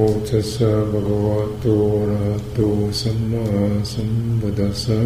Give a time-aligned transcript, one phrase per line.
[0.00, 2.58] โมทัสสะภะคะวะโตอระหะโต
[3.00, 3.44] สัมมา
[3.92, 4.98] สัมพุทธัสสะ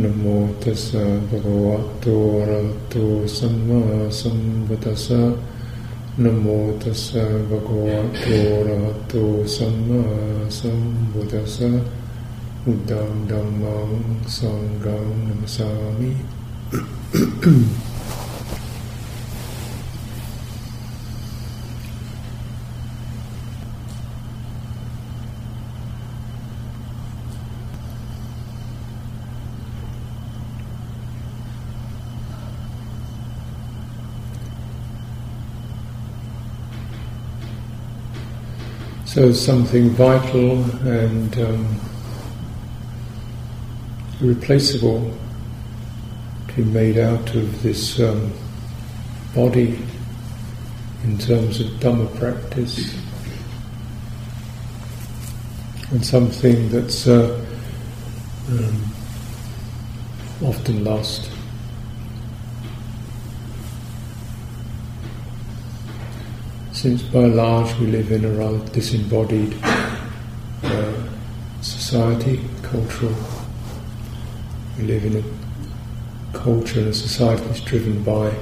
[0.00, 0.24] นโม
[0.62, 2.94] ทัสสะภะคะวะโตอระหะโต
[3.38, 3.82] สัมมา
[4.20, 5.22] สัมพุทธัสสะ
[6.22, 6.46] นโม
[6.82, 9.14] ทัสสะภะคะวะโตอระหะโต
[9.56, 10.02] สัมมา
[10.58, 10.80] สัม
[11.12, 11.70] พุทธัสสะ
[12.64, 13.90] อุดังดัมมัง
[14.36, 16.12] สังฆังนัมสามิ
[39.18, 41.80] So something vital and um,
[44.20, 45.12] irreplaceable
[46.46, 48.32] to be made out of this um,
[49.34, 49.76] body
[51.02, 52.94] in terms of Dhamma practice,
[55.90, 57.44] and something that's uh,
[58.50, 58.84] um,
[60.44, 61.28] often lost.
[66.78, 70.92] Since by and large we live in a rather disembodied uh,
[71.60, 73.16] society, cultural.
[74.76, 78.32] We live in a culture and a society that's driven by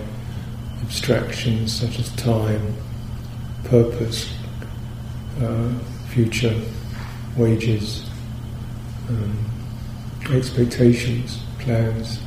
[0.82, 2.74] abstractions such as time,
[3.64, 4.30] purpose,
[5.40, 5.72] uh,
[6.08, 6.60] future,
[7.38, 8.06] wages,
[9.08, 9.50] um,
[10.30, 12.18] expectations, plans,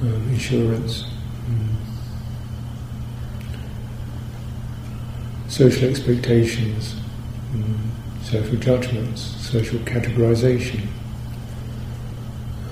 [0.00, 1.02] um, insurance.
[1.48, 1.91] Um,
[5.52, 6.94] social expectations,
[7.52, 7.92] um,
[8.22, 10.86] social judgments, social categorization,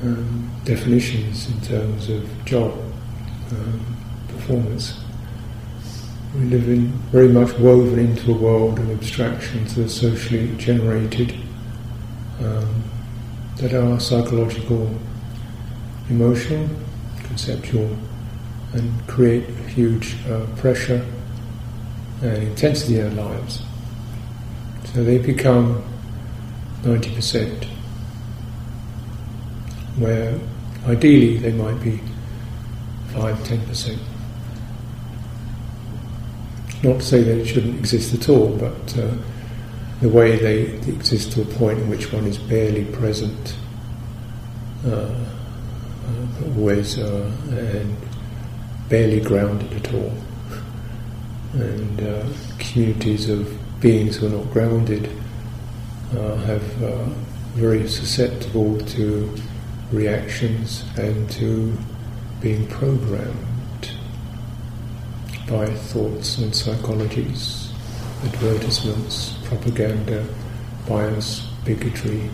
[0.03, 2.73] um, definitions in terms of job,
[3.53, 3.97] um,
[4.29, 4.99] performance.
[6.35, 11.35] We live in very much woven into a world of abstractions that are socially generated,
[12.41, 12.83] um,
[13.57, 14.99] that are psychological,
[16.09, 16.67] emotional,
[17.25, 17.95] conceptual,
[18.73, 21.05] and create huge uh, pressure
[22.23, 23.63] intensity in lives.
[24.93, 25.83] So they become
[26.83, 27.65] 90%,
[29.99, 30.39] where
[30.87, 32.01] ideally they might be
[33.13, 33.99] 5 10%.
[36.83, 39.15] Not to say that it shouldn't exist at all, but uh,
[40.01, 43.55] the way they, they, exist to a point in which one is barely present,
[44.87, 45.15] uh, uh,
[46.57, 47.97] always, uh, and
[48.89, 50.13] barely grounded at all
[51.53, 52.27] and uh,
[52.59, 55.11] communities of beings who are not grounded
[56.17, 57.05] uh, have uh,
[57.55, 59.35] very susceptible to
[59.93, 61.77] reactions and to
[62.41, 63.91] being programmed
[65.49, 67.73] by thoughts and psychologies,
[68.25, 70.25] advertisements, propaganda,
[70.89, 72.31] bias, bigotry,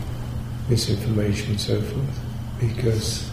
[0.68, 2.20] misinformation, and so forth,
[2.60, 3.30] because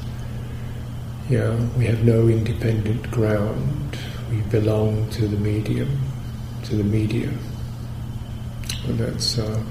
[1.29, 3.97] yeah, we have no independent ground
[4.33, 5.99] we belong to the medium,
[6.63, 7.29] to the media.
[8.88, 9.63] And that's uh,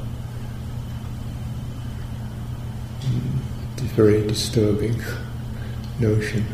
[3.04, 5.02] a very disturbing
[5.98, 6.46] notion.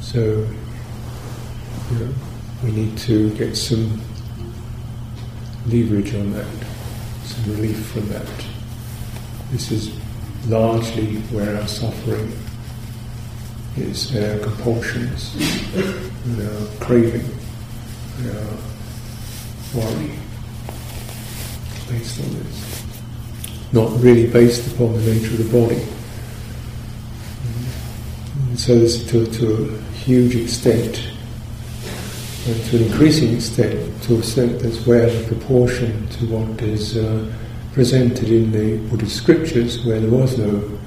[0.00, 0.20] So,
[1.90, 2.14] you know,
[2.62, 3.98] we need to get some
[5.66, 6.46] leverage on that,
[7.24, 8.28] some relief from that.
[9.50, 9.98] This is
[10.46, 12.30] largely where our suffering
[13.78, 15.34] is, and our compulsions,
[15.74, 17.24] and our craving,
[18.18, 18.58] and our
[19.74, 20.12] worry,
[21.88, 22.84] based on this.
[23.72, 25.82] Not really based upon the nature of the body.
[28.48, 31.15] And so this to, to a huge extent
[32.46, 37.26] to an increasing extent, to a extent that's well the proportion to what is uh,
[37.72, 40.78] presented in the Buddhist scriptures, where there was no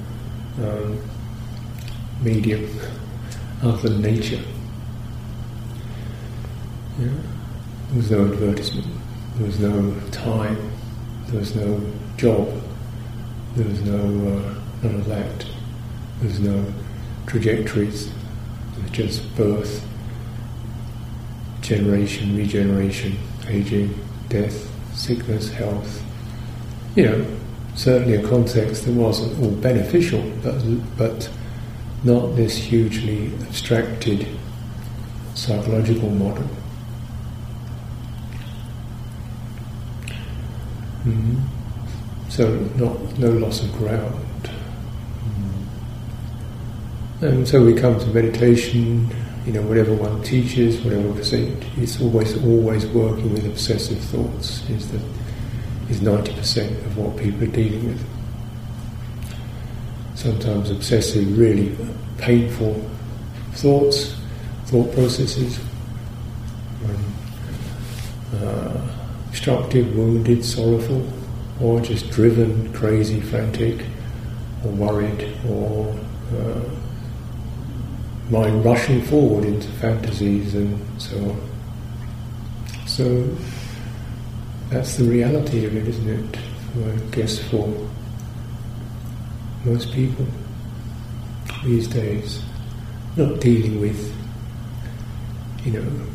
[0.62, 0.98] um,
[2.22, 2.66] medium
[3.62, 4.40] other than nature.
[6.98, 7.08] Yeah?
[7.88, 8.86] There was no advertisement,
[9.36, 10.56] there was no time,
[11.26, 11.78] there was no
[12.16, 12.48] job,
[13.56, 15.40] there was no uh, none of that,
[16.20, 16.64] there was no
[17.26, 19.86] trajectories, there was just birth,
[21.70, 23.94] generation, regeneration, aging,
[24.28, 26.02] death, sickness, health.
[26.96, 27.24] You know,
[27.76, 30.60] certainly a context that wasn't all beneficial, but,
[30.98, 31.30] but
[32.02, 34.26] not this hugely abstracted
[35.34, 36.48] psychological model.
[41.04, 41.38] Mm-hmm.
[42.30, 44.50] So, not no loss of ground.
[47.20, 47.26] Mm-hmm.
[47.26, 49.08] And so we come to meditation.
[49.46, 54.68] You know, whatever one teaches, whatever we say, it's always always working with obsessive thoughts.
[54.68, 55.00] Is the
[55.88, 58.06] is ninety percent of what people are dealing with.
[60.14, 61.74] Sometimes obsessive, really
[62.18, 62.74] painful
[63.52, 64.14] thoughts,
[64.66, 65.58] thought processes.
[66.84, 67.14] Um,
[68.42, 68.86] uh,
[69.30, 71.06] destructive, wounded, sorrowful,
[71.60, 73.84] or just driven, crazy, frantic,
[74.64, 75.96] or worried, or
[76.36, 76.60] uh,
[78.30, 81.40] mind rushing forward into fantasies and so on.
[82.86, 83.36] So
[84.68, 86.38] that's the reality of it, isn't it?
[86.76, 87.66] I guess for
[89.64, 90.26] most people
[91.64, 92.42] these days,
[93.16, 94.14] not dealing with,
[95.64, 96.06] you know,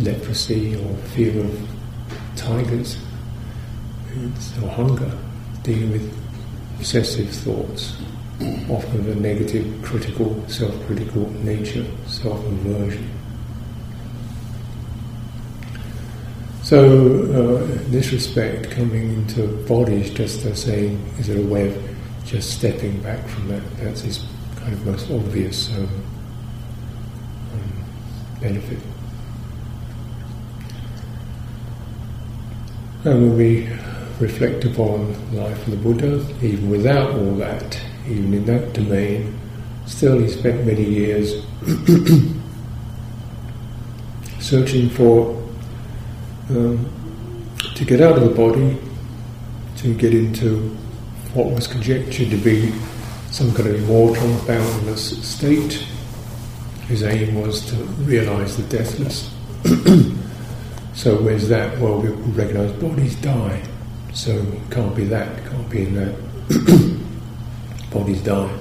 [0.00, 1.68] leprosy or fear of
[2.36, 2.98] tigers
[4.62, 5.10] or hunger,
[5.62, 6.14] dealing with
[6.78, 7.96] obsessive thoughts,
[8.40, 13.10] of a negative, critical, self-critical nature, self-aversion.
[16.62, 21.68] So, uh, in this respect, coming into bodies, just as saying, is it a way
[21.68, 21.96] of
[22.26, 23.62] just stepping back from that?
[23.78, 24.22] That's his
[24.56, 25.88] kind of most obvious um,
[27.54, 27.84] um,
[28.40, 28.78] benefit.
[33.04, 33.68] And when we
[34.20, 39.38] reflect upon the life of the Buddha, even without all that, even in that domain,
[39.86, 41.44] still he spent many years
[44.40, 45.36] searching for
[46.50, 46.88] um,
[47.74, 48.78] to get out of the body,
[49.76, 50.76] to get into
[51.34, 52.72] what was conjectured to be
[53.30, 55.84] some kind of immortal, boundless state.
[56.86, 59.30] His aim was to realize the deathless.
[60.98, 61.78] So where's that?
[61.78, 63.62] Well, we recognise bodies die,
[64.12, 66.88] so can't be that, can't be in that.
[67.90, 68.58] bodies die.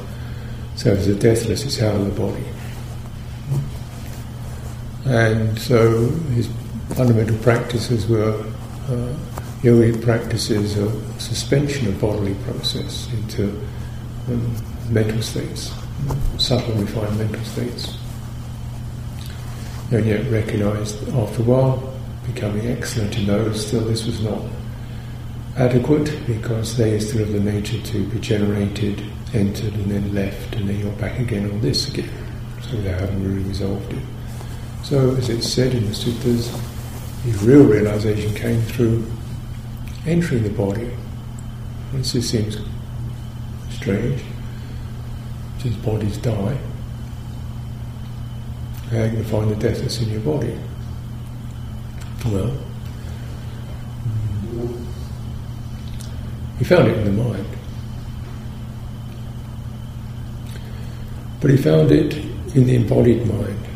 [0.76, 2.44] So as a deathless, it's out of the body.
[5.06, 6.50] And so his
[6.90, 8.34] fundamental practices were
[8.90, 9.14] uh,
[9.62, 10.92] yogic practices of
[11.22, 13.50] suspension of bodily process into
[14.28, 14.56] um,
[14.90, 15.74] mental states,
[16.38, 17.98] subtle, refined mental states.
[19.92, 21.94] And yet recognized after a while
[22.26, 24.42] becoming excellent in those, still this was not
[25.56, 29.02] adequate because they still of the nature to be generated,
[29.34, 32.10] entered, and then left, and then you're back again on this again.
[32.62, 34.04] So they haven't really resolved it.
[34.84, 36.52] So, as it's said in the suttas,
[37.24, 39.06] the real realization came through
[40.06, 40.92] entering the body.
[41.94, 42.58] This seems
[43.70, 44.22] strange.
[45.60, 46.58] Since bodies die,
[48.92, 50.58] how are you find the deathless in your body?
[52.26, 52.56] Well,
[56.60, 57.47] you found it in the mind.
[61.40, 62.16] But he found it
[62.56, 63.68] in the embodied mind.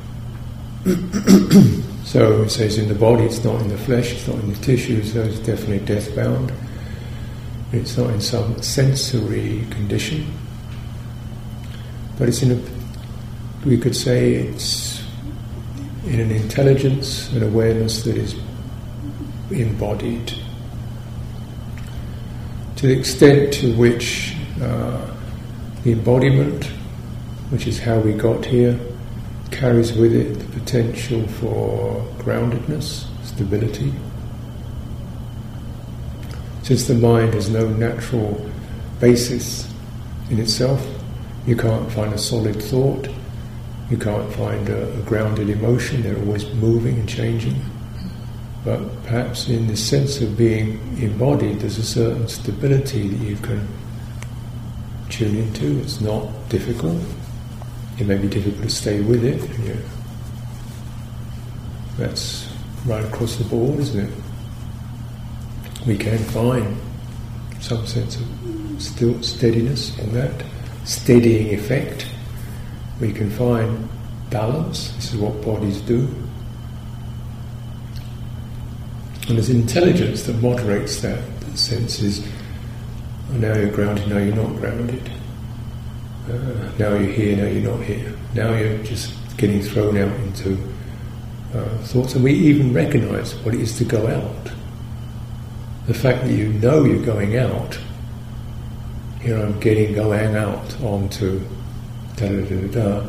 [2.06, 4.60] so he says in the body, it's not in the flesh, it's not in the
[4.60, 6.52] tissues, so it's definitely death bound.
[7.72, 10.26] It's not in some sensory condition.
[12.18, 15.04] But it's in a, we could say it's
[16.06, 18.36] in an intelligence, an awareness that is
[19.52, 20.34] embodied.
[22.78, 25.16] To the extent to which uh,
[25.84, 26.70] the embodiment,
[27.52, 28.80] which is how we got here,
[29.52, 33.94] carries with it the potential for groundedness, stability.
[36.64, 38.50] Since the mind has no natural
[39.02, 39.70] basis
[40.30, 40.86] in itself,
[41.46, 43.10] you can't find a solid thought,
[43.90, 47.60] you can't find a, a grounded emotion, they're always moving and changing.
[48.64, 53.68] But perhaps in the sense of being embodied, there's a certain stability that you can
[55.10, 55.80] tune into.
[55.80, 57.02] It's not difficult.
[58.02, 59.40] It may be difficult to stay with it.
[62.00, 62.52] That's
[62.84, 64.14] right across the board, isn't it?
[65.86, 66.78] We can find
[67.60, 70.44] some sense of still steadiness in that
[70.84, 72.08] steadying effect
[73.00, 73.88] we can find
[74.32, 74.90] balance.
[74.94, 76.08] This is what bodies do.
[79.28, 81.22] And there's intelligence that moderates that.
[81.42, 82.28] The sense is,
[83.30, 85.21] oh, now you're grounded, now you're not grounded.
[86.30, 88.14] Uh, now you're here, now you're not here.
[88.34, 90.58] Now you're just getting thrown out into
[91.54, 94.52] uh, thoughts, and we even recognize what it is to go out.
[95.88, 97.80] The fact that you know you're going out,
[99.22, 101.40] here I'm getting going out onto
[102.16, 103.08] da da da da da.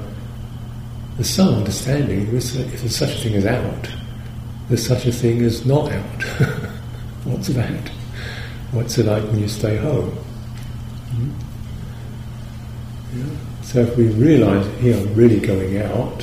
[1.16, 3.88] There's some understanding, if there's such a thing as out,
[4.68, 6.22] there's such a thing as not out.
[7.24, 7.88] What's that?
[8.72, 10.16] What's it like when you stay home?
[13.62, 16.22] So if we realize here I'm really going out,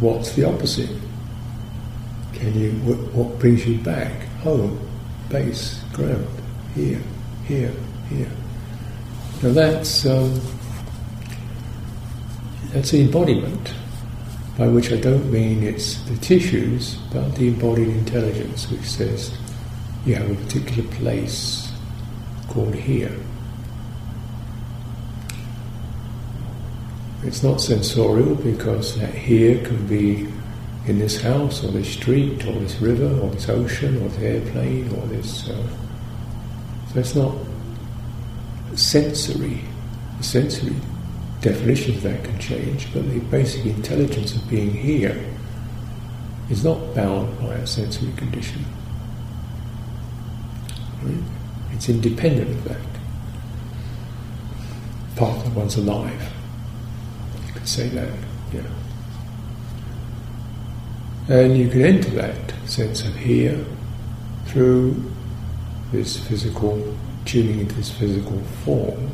[0.00, 0.90] what's the opposite?
[2.32, 4.26] Can you what, what brings you back?
[4.42, 4.78] Home,
[5.28, 6.28] base, ground,
[6.74, 7.02] here,
[7.46, 7.72] here,
[8.08, 8.30] here.
[9.42, 10.40] Now that's um,
[12.72, 13.74] that's the embodiment,
[14.56, 19.36] by which I don't mean it's the tissues, but the embodied intelligence, which says
[20.06, 21.72] you have a particular place
[22.48, 23.16] called here.
[27.28, 30.26] It's not sensorial because that here can be
[30.86, 34.88] in this house or this street or this river or this ocean or this airplane
[34.96, 35.46] or this.
[35.46, 35.62] Uh,
[36.90, 37.34] so it's not
[38.74, 39.60] sensory.
[40.16, 40.74] The sensory
[41.42, 45.22] definitions of that can change, but the basic intelligence of being here
[46.48, 48.64] is not bound by a sensory condition.
[51.02, 51.22] Right?
[51.72, 52.80] It's independent of that.
[55.16, 56.32] Part of one's alive
[57.68, 58.08] say that,
[58.52, 58.62] yeah.
[61.28, 63.62] And you can enter that sense of here
[64.46, 65.12] through
[65.92, 66.96] this physical,
[67.26, 69.10] tuning into this physical form.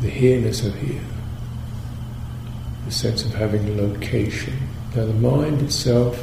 [0.00, 1.02] The here-ness of here,
[2.86, 4.56] the sense of having location.
[4.94, 6.18] Now, the mind itself,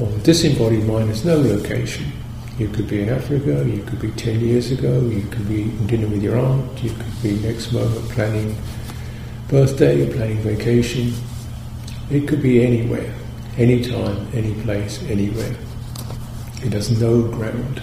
[0.00, 2.12] or the disembodied mind, has no location.
[2.56, 5.86] You could be in Africa, you could be 10 years ago, you could be in
[5.88, 8.56] dinner with your aunt, you could be next moment planning
[9.48, 11.12] birthday, planning vacation.
[12.12, 13.12] It could be anywhere,
[13.56, 15.56] anytime, any place, anywhere.
[16.62, 17.82] It has no ground.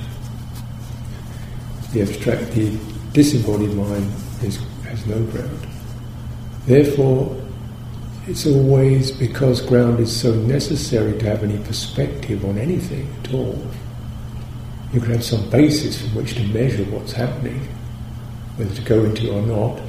[1.91, 2.79] The abstract, the
[3.11, 4.09] disembodied mind
[4.41, 5.67] is, has no ground.
[6.65, 7.35] Therefore,
[8.25, 13.61] it's always because ground is so necessary to have any perspective on anything at all
[14.93, 17.59] you can have some basis from which to measure what's happening,
[18.57, 19.81] whether to go into or not.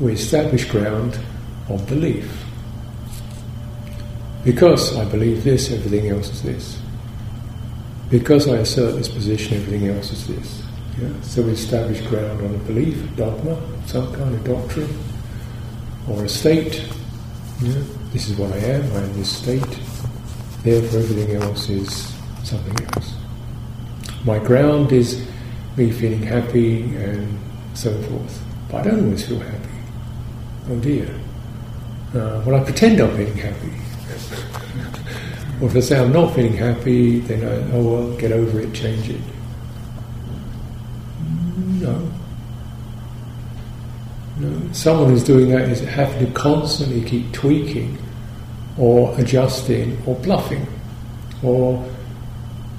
[0.00, 1.18] We establish ground
[1.68, 2.44] of belief.
[4.44, 6.78] Because I believe this, everything else is this.
[8.10, 10.62] Because I assert this position, everything else is this.
[11.00, 11.20] Yeah?
[11.22, 14.98] So we establish ground on a belief, a dogma, some kind of doctrine,
[16.08, 16.84] or a state.
[17.60, 17.82] Yeah?
[18.12, 19.62] This is what I am, I am this state.
[20.62, 22.12] Therefore, everything else is
[22.44, 23.21] something else.
[24.24, 25.26] My ground is
[25.76, 27.38] me feeling happy and
[27.74, 28.44] so forth.
[28.70, 29.68] But I don't always feel happy.
[30.70, 31.08] Oh dear.
[32.14, 33.72] Uh, well, I pretend I'm feeling happy.
[35.60, 38.72] or if I say I'm not feeling happy, then I, oh well, get over it,
[38.72, 39.20] change it.
[41.80, 42.12] No.
[44.38, 44.72] No.
[44.72, 47.98] Someone who's doing that is having to constantly keep tweaking
[48.78, 50.66] or adjusting or bluffing
[51.42, 51.84] or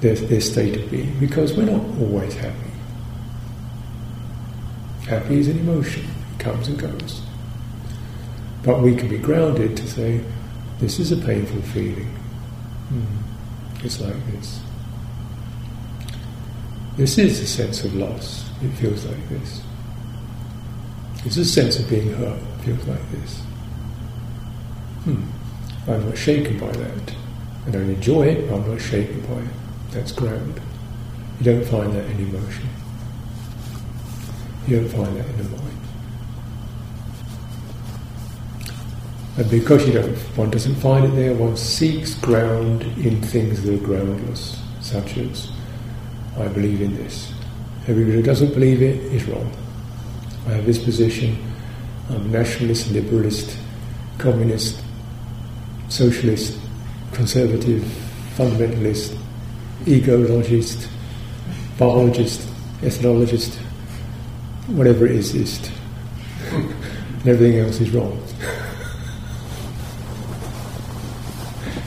[0.04, 2.70] their, their state of being because we're not always happy.
[5.08, 7.22] Happy is an emotion, it comes and goes.
[8.62, 10.20] But we can be grounded to say,
[10.78, 12.14] this is a painful feeling.
[12.92, 14.60] Mm, it's like this.
[16.98, 18.50] This is a sense of loss.
[18.62, 19.62] It feels like this.
[21.24, 22.38] It's a sense of being hurt.
[22.38, 23.40] It feels like this.
[25.04, 25.24] Hmm.
[25.88, 27.14] I'm not shaken by that.
[27.66, 29.63] I don't enjoy it, I'm not shaken by it.
[29.94, 30.60] That's ground.
[31.38, 32.68] You don't find that in emotion.
[34.66, 35.78] You don't find that in the mind.
[39.36, 43.74] And because you don't, one doesn't find it there, one seeks ground in things that
[43.74, 45.52] are groundless, such as,
[46.36, 47.32] I believe in this.
[47.86, 49.52] Everybody who doesn't believe it is wrong.
[50.48, 51.36] I have this position,
[52.10, 53.56] I'm nationalist, liberalist,
[54.18, 54.82] communist,
[55.88, 56.58] socialist,
[57.12, 57.82] conservative,
[58.36, 59.18] fundamentalist,
[59.86, 60.88] egologist,
[61.78, 62.48] biologist,
[62.82, 63.56] ethnologist,
[64.68, 65.70] whatever it is,
[66.52, 68.20] and everything else is wrong.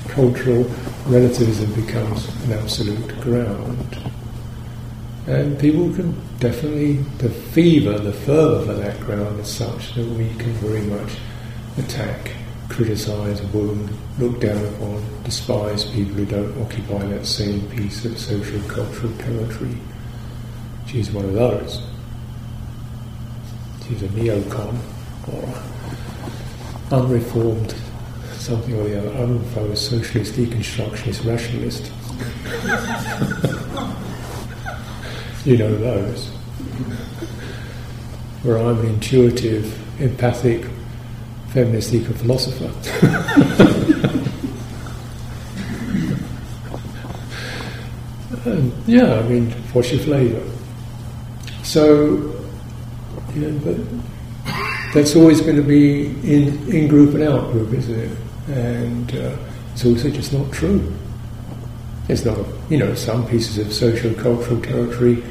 [0.10, 0.63] Cultural
[1.08, 3.98] relativism becomes an absolute ground.
[5.27, 10.29] And people can definitely, the fever, the fervour for that ground is such that we
[10.36, 11.17] can very much
[11.77, 12.32] attack
[12.69, 18.62] criticise, wound, look down upon, despise people who don't occupy that same piece of social
[18.67, 19.77] cultural territory.
[20.86, 21.81] She's one of those.
[23.88, 24.77] She's a neocon
[25.31, 25.47] or
[26.91, 27.74] unreformed
[28.33, 31.91] something or the other, unreformed socialist, deconstructionist, rationalist.
[35.45, 36.27] you know those.
[38.43, 40.65] Where I'm an intuitive, empathic,
[41.57, 42.65] feminist eco-philosopher.
[48.45, 50.43] and yeah, I mean, what's your flavour?
[51.63, 52.31] So,
[53.33, 53.75] yeah, but
[54.93, 58.17] that's always going to be in, in group and out group, isn't it?
[58.49, 59.35] And uh,
[59.73, 60.93] it's also just not true.
[62.07, 62.37] It's not,
[62.69, 65.23] you know, some pieces of social cultural territory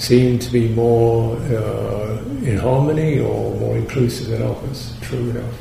[0.00, 4.94] seem to be more uh, in harmony or more inclusive than others.
[5.02, 5.54] True enough.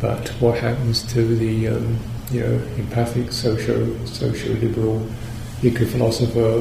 [0.00, 1.98] But what happens to the, um,
[2.30, 5.04] you know, empathic, socio, socio-liberal
[5.64, 6.60] eco-philosopher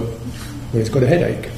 [0.72, 1.52] when it's got a headache?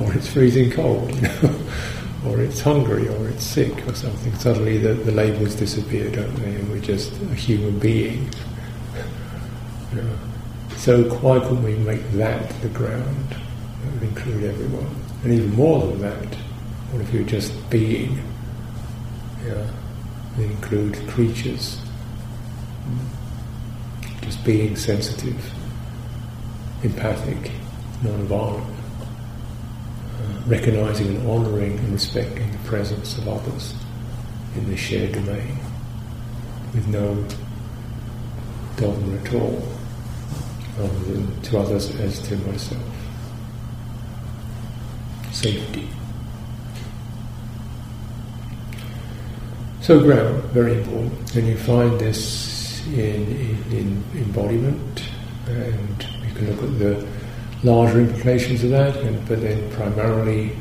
[0.00, 1.54] or it's freezing cold, you know?
[2.26, 4.34] or it's hungry, or it's sick, or something.
[4.36, 6.54] Suddenly the, the labels disappear, don't they?
[6.54, 8.30] And we're just a human being.
[10.84, 14.94] So why couldn't we make that the ground that would include everyone?
[15.22, 16.34] And even more than that,
[16.90, 18.22] what if you're just being?
[19.46, 19.66] Yeah,
[20.36, 21.78] they include creatures.
[24.20, 25.50] Just being sensitive,
[26.82, 27.50] empathic,
[28.02, 33.72] non-violent uh, recognizing and honoring and respecting the presence of others
[34.54, 35.56] in the shared domain
[36.74, 37.26] with no
[38.76, 39.66] dogma at all,
[40.76, 42.82] than to others as to myself.
[45.32, 45.88] Safety.
[49.80, 51.36] So ground, very important.
[51.36, 55.02] And you find this in, in, in embodiment,
[55.46, 57.06] and you can look at the
[57.62, 60.56] larger implications of that, and, but then primarily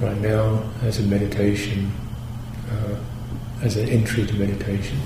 [0.00, 1.90] right now as a meditation,
[2.70, 2.96] uh,
[3.62, 4.98] as an entry to meditation.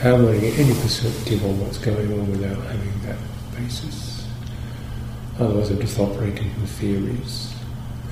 [0.00, 3.18] How am I going to get any perspective on what's going on without having that
[3.58, 4.26] basis?
[5.38, 7.54] Otherwise, I'm just operating from theories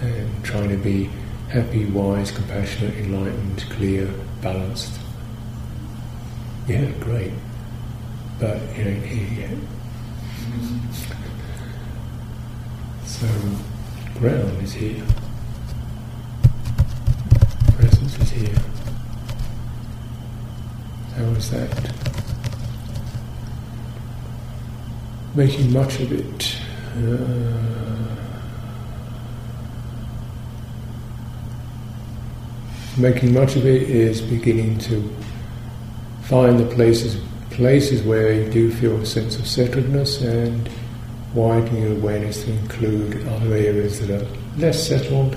[0.01, 1.11] and trying to be
[1.49, 5.01] happy, wise, compassionate, enlightened, clear, balanced.
[6.69, 7.33] Yeah, great.
[8.39, 9.59] But you ain't here yet.
[13.05, 13.27] So,
[14.19, 15.05] ground is here.
[17.77, 18.59] Presence is here.
[21.17, 22.26] How is that?
[25.37, 26.57] Making much of it.
[26.97, 27.67] Uh,
[32.97, 35.15] making much of it is beginning to
[36.23, 37.21] find the places
[37.51, 40.71] places where you do feel a sense of settledness and
[41.35, 45.37] widening your awareness to include other areas that are less settled,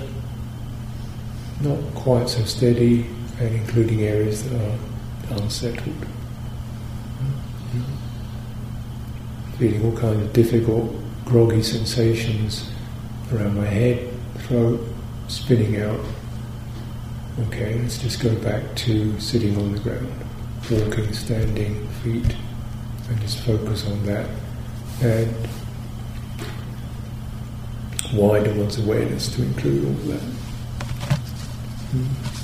[1.59, 3.05] not quite so steady,
[3.41, 4.77] and including areas that are
[5.41, 6.05] unsettled.
[9.59, 10.95] Feeling all kinds of difficult,
[11.25, 12.71] groggy sensations
[13.33, 14.79] around my head, throat,
[15.27, 15.99] spinning out.
[17.47, 20.13] Okay, let's just go back to sitting on the ground,
[20.71, 22.35] walking, standing, feet,
[23.09, 24.29] and just focus on that.
[25.01, 25.35] And
[28.13, 30.21] wider one's awareness to include all that.
[31.91, 32.39] Hmm.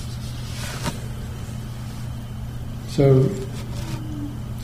[2.90, 3.24] So,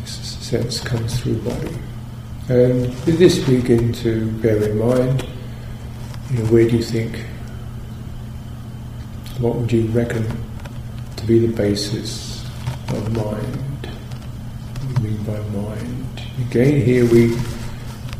[0.01, 1.77] this sense comes through body.
[2.49, 5.25] And with this, begin to bear in mind,
[6.31, 7.25] you know, where do you think,
[9.39, 10.25] what would you reckon
[11.17, 12.43] to be the basis
[12.89, 13.85] of mind?
[13.85, 16.21] What do you mean by mind?
[16.49, 17.37] Again, here we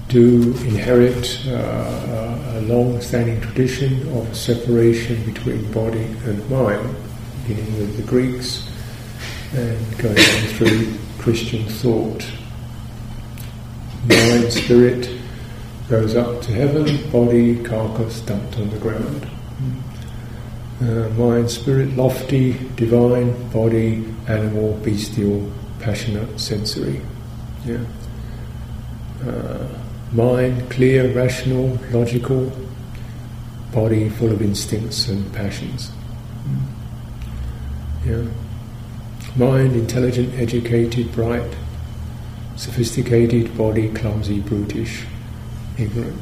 [0.08, 6.96] do inherit uh, a long-standing tradition of separation between body and mind,
[7.48, 8.70] beginning with the Greeks
[9.54, 12.26] and going on through Christian thought.
[14.08, 15.10] Mind, spirit
[15.88, 19.28] goes up to heaven, body, carcass dumped on the ground.
[20.82, 27.00] Uh, mind, spirit, lofty, divine, body, animal, bestial, passionate, sensory.
[27.64, 27.84] Yeah.
[29.24, 29.68] Uh,
[30.12, 32.52] mind clear, rational, logical,
[33.72, 35.92] body full of instincts and passions.
[38.04, 38.26] Yeah.
[39.36, 41.56] Mind intelligent, educated, bright,
[42.56, 45.06] sophisticated, body clumsy, brutish,
[45.78, 46.20] ignorant.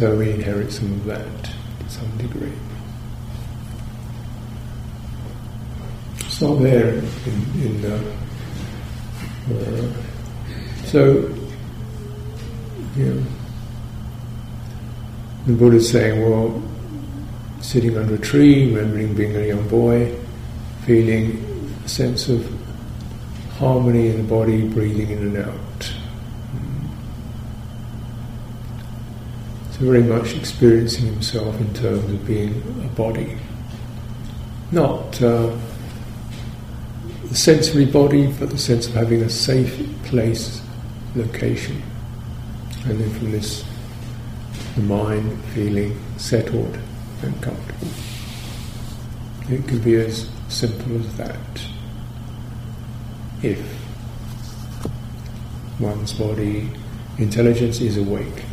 [0.00, 2.52] So we inherit some of that to some degree.
[6.20, 7.04] It's not there in,
[7.60, 8.02] in uh,
[9.52, 9.92] uh,
[10.86, 11.22] so,
[12.96, 13.24] you
[15.46, 16.62] the Buddha's saying, well,
[17.60, 20.14] sitting under a tree, remembering being a young boy,
[20.84, 22.46] feeling a sense of
[23.58, 25.92] harmony in the body, breathing in and out.
[29.72, 33.36] So very much experiencing himself in terms of being a body.
[34.72, 35.56] Not uh,
[37.24, 40.62] the sensory body, but the sense of having a safe place,
[41.16, 41.82] location.
[42.84, 43.64] And then from this,
[44.74, 46.78] the mind feeling settled
[47.22, 47.88] and comfortable.
[49.50, 51.36] It can be as simple as that.
[53.42, 53.60] If
[55.78, 56.70] one's body
[57.18, 58.44] intelligence is awake,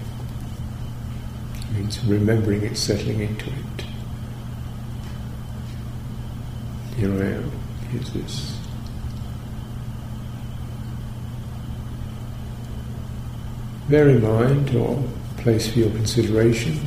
[1.56, 3.86] it means remembering it, settling into it.
[6.98, 7.52] Here I am,
[7.92, 8.57] here's this.
[13.90, 15.02] Bear in mind, or
[15.38, 16.78] place for your consideration,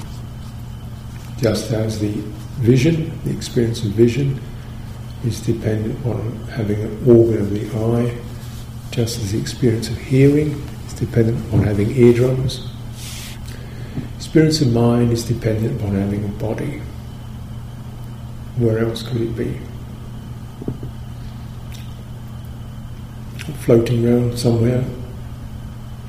[1.39, 2.13] just as the
[2.61, 4.39] vision, the experience of vision,
[5.25, 8.15] is dependent on having an organ of the eye,
[8.91, 12.69] just as the experience of hearing is dependent on having eardrums.
[14.17, 16.83] Experience of mind is dependent on having a body.
[18.59, 19.59] Where else could it be?
[23.65, 24.85] Floating around somewhere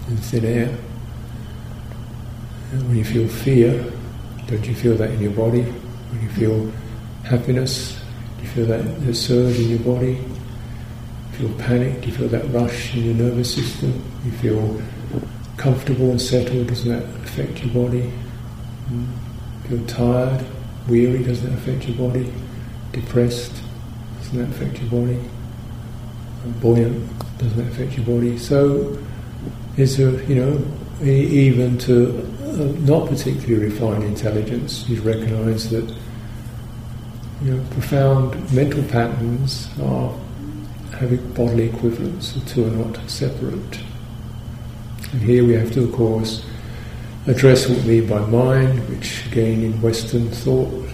[0.07, 0.77] in thin air.
[2.71, 3.91] And when you feel fear,
[4.47, 5.61] don't you feel that in your body?
[5.61, 6.71] When you feel
[7.23, 7.99] happiness,
[8.37, 10.13] do you feel that surge in your body?
[11.31, 12.01] You feel panic?
[12.01, 14.01] Do you feel that rush in your nervous system?
[14.25, 14.81] You feel
[15.57, 16.67] comfortable and settled?
[16.67, 18.11] Doesn't that affect your body?
[18.89, 19.07] Mm.
[19.67, 20.45] Feel tired,
[20.87, 21.23] weary?
[21.23, 22.33] Doesn't that affect your body?
[22.91, 23.53] Depressed?
[24.19, 25.19] Doesn't that affect your body?
[26.59, 27.37] Buoyant?
[27.37, 28.37] Doesn't that affect your body?
[28.37, 28.97] So,
[29.77, 30.65] is there, you know,
[31.03, 35.89] even to uh, not particularly refined intelligence, you recognise that
[37.43, 40.13] you know, profound mental patterns are
[40.99, 43.79] having bodily equivalents, the two are not separate.
[45.13, 46.45] And here we have to, of course,
[47.25, 50.89] address what we mean by mind, which again in Western thought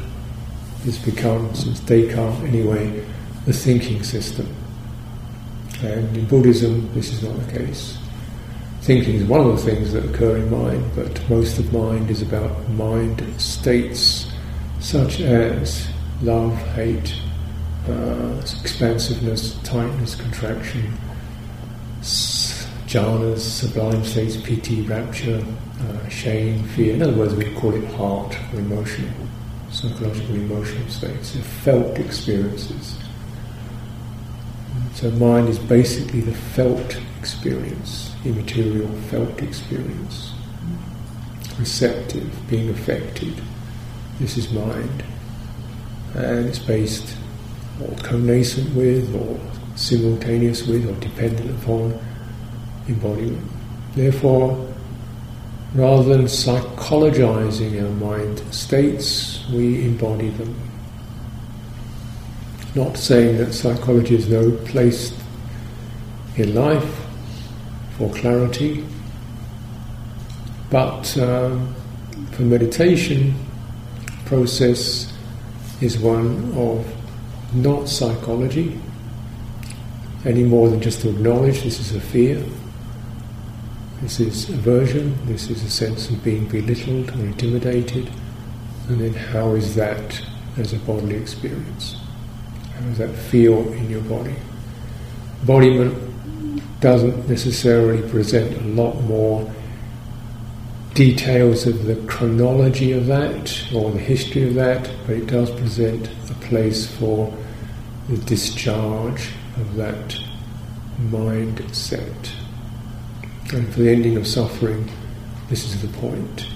[0.86, 3.06] has become, since Descartes anyway,
[3.48, 4.48] a thinking system.
[5.82, 7.98] And in Buddhism, this is not the case.
[8.88, 12.22] Thinking is one of the things that occur in mind, but most of mind is
[12.22, 14.32] about mind states
[14.80, 15.90] such as
[16.22, 17.14] love, hate,
[17.90, 20.94] uh, expansiveness, tightness, contraction,
[22.02, 25.46] jhanas, sublime states, piti, rapture,
[25.82, 26.94] uh, shame, fear.
[26.94, 29.28] In other words, we call it heart or emotional,
[29.70, 31.34] psychological emotional states.
[31.34, 32.96] They're felt experiences.
[34.94, 40.34] So mind is basically the felt experience, immaterial felt experience.
[41.58, 43.42] Receptive, being affected.
[44.20, 45.04] This is mind.
[46.14, 47.16] And it's based
[47.82, 49.40] or connascent with or
[49.76, 52.00] simultaneous with or dependent upon
[52.88, 53.50] embodiment.
[53.96, 54.68] Therefore,
[55.74, 60.56] rather than psychologizing our mind states, we embody them.
[62.76, 65.18] Not saying that psychology is no place
[66.36, 67.07] in life
[67.98, 68.86] for clarity,
[70.70, 71.74] but um,
[72.32, 73.34] for meditation
[74.26, 75.14] process
[75.82, 76.86] is one of
[77.56, 78.80] not psychology
[80.26, 82.44] any more than just to acknowledge this is a fear,
[84.02, 88.10] this is aversion, this is a sense of being belittled or intimidated,
[88.90, 90.22] and then how is that
[90.58, 91.98] as a bodily experience?
[92.74, 94.36] How does that feel in your body?
[95.42, 96.07] Embodiment
[96.80, 99.52] doesn't necessarily present a lot more
[100.94, 106.10] details of the chronology of that or the history of that, but it does present
[106.30, 107.32] a place for
[108.10, 110.20] the discharge of that
[111.00, 112.32] mindset.
[113.54, 114.90] And for the ending of suffering,
[115.50, 116.48] this is the point.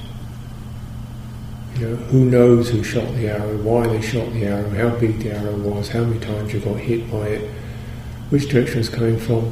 [1.76, 5.20] You know, who knows who shot the arrow, why they shot the arrow, how big
[5.20, 7.50] the arrow was, how many times you got hit by it,
[8.30, 9.52] which direction it's coming from.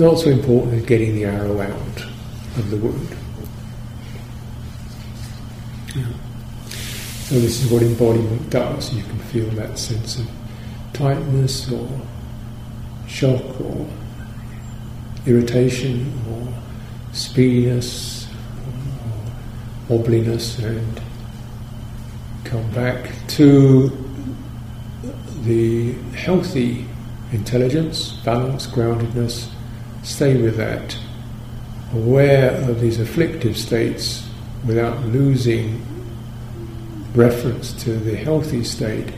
[0.00, 2.06] Not so important as getting the arrow out
[2.56, 3.14] of the wound.
[5.94, 6.06] Yeah.
[7.24, 8.94] So this is what embodiment does.
[8.94, 10.26] You can feel that sense of
[10.94, 11.86] tightness or
[13.08, 13.86] shock or
[15.26, 16.48] irritation or
[17.12, 18.26] speediness
[19.88, 20.98] or wobbliness and
[22.44, 23.90] come back to
[25.42, 26.86] the healthy
[27.32, 29.50] intelligence, balance, groundedness,
[30.02, 30.96] stay with that.
[31.92, 34.28] Aware of these afflictive states
[34.64, 35.84] without losing
[37.14, 39.12] reference to the healthy state.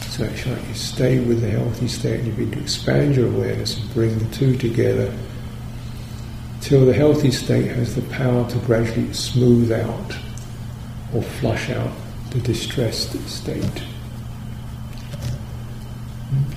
[0.00, 3.78] So actually you stay with the healthy state and you begin to expand your awareness
[3.78, 5.12] and bring the two together
[6.60, 10.16] till the healthy state has the power to gradually smooth out
[11.12, 11.90] or flush out
[12.30, 13.82] the distressed state.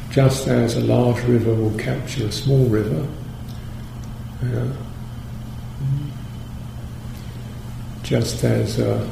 [0.10, 3.06] Just as a large river will capture a small river,
[4.44, 4.74] uh,
[8.04, 9.10] just as a,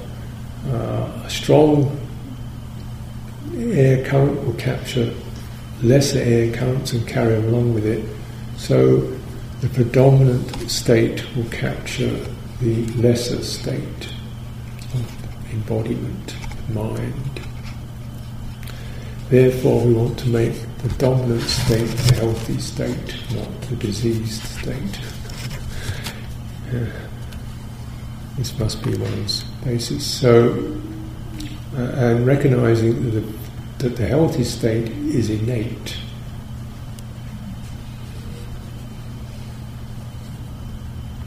[0.72, 2.00] a strong
[3.58, 5.14] air current will capture
[5.84, 8.04] lesser air currents and carry them along with it,
[8.58, 8.98] so
[9.62, 12.18] the predominant state will capture
[12.62, 14.10] the lesser state
[14.94, 16.36] of embodiment,
[16.70, 17.42] mind.
[19.30, 25.00] Therefore, we want to make the dominant state the healthy state, not the diseased state.
[28.38, 30.06] This must be one's basis.
[30.06, 30.80] So,
[31.78, 33.38] uh, and recognizing that the,
[33.80, 35.98] that the healthy state is innate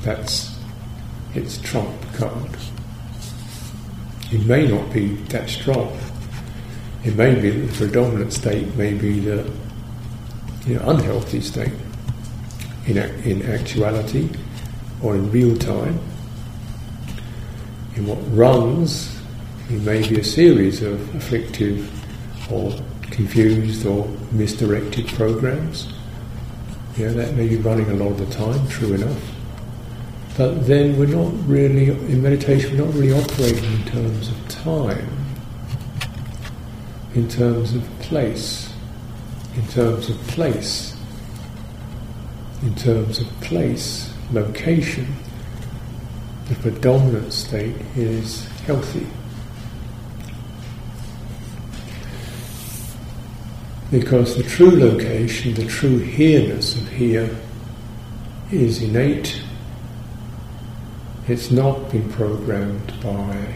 [0.08, 0.56] That's
[1.34, 2.56] its trump card.
[4.32, 5.98] It may not be that strong.
[7.04, 9.50] It may be that the predominant state, may be the
[10.66, 11.72] you know, unhealthy state
[12.86, 14.30] in, in actuality
[15.02, 15.98] or in real time.
[17.96, 19.20] In what runs,
[19.68, 21.90] it may be a series of afflictive
[22.50, 25.92] or confused or misdirected programs.
[26.96, 29.22] Yeah, that may be running a lot of the time, true enough.
[30.36, 35.08] But then we're not really, in meditation, we're not really operating in terms of time,
[37.14, 38.72] in terms of place,
[39.56, 40.96] in terms of place,
[42.62, 45.06] in terms of place, location.
[46.48, 49.06] The predominant state is healthy.
[53.90, 57.36] Because the true location, the true here-ness of here,
[58.50, 59.42] is innate
[61.28, 63.54] it's not been programmed by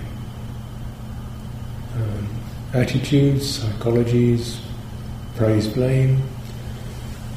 [1.95, 2.29] um,
[2.75, 4.59] attitudes, psychologies,
[5.37, 6.23] praise, blame,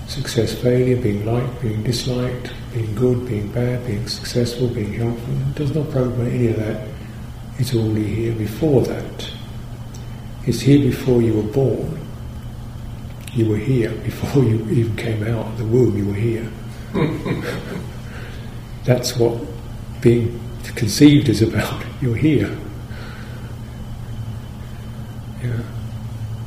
[0.08, 5.34] success, failure, being liked, being disliked, being good, being bad, being successful, being helpful.
[5.34, 6.86] It does not program any of that.
[7.58, 9.32] It's already here before that.
[10.46, 12.06] It's here before you were born.
[13.32, 15.98] You were here before you even came out of the womb.
[15.98, 16.52] You were here.
[18.84, 19.42] That's what
[20.02, 20.38] being
[20.76, 21.82] conceived is about.
[22.02, 22.58] You're here.
[25.42, 25.62] Yeah.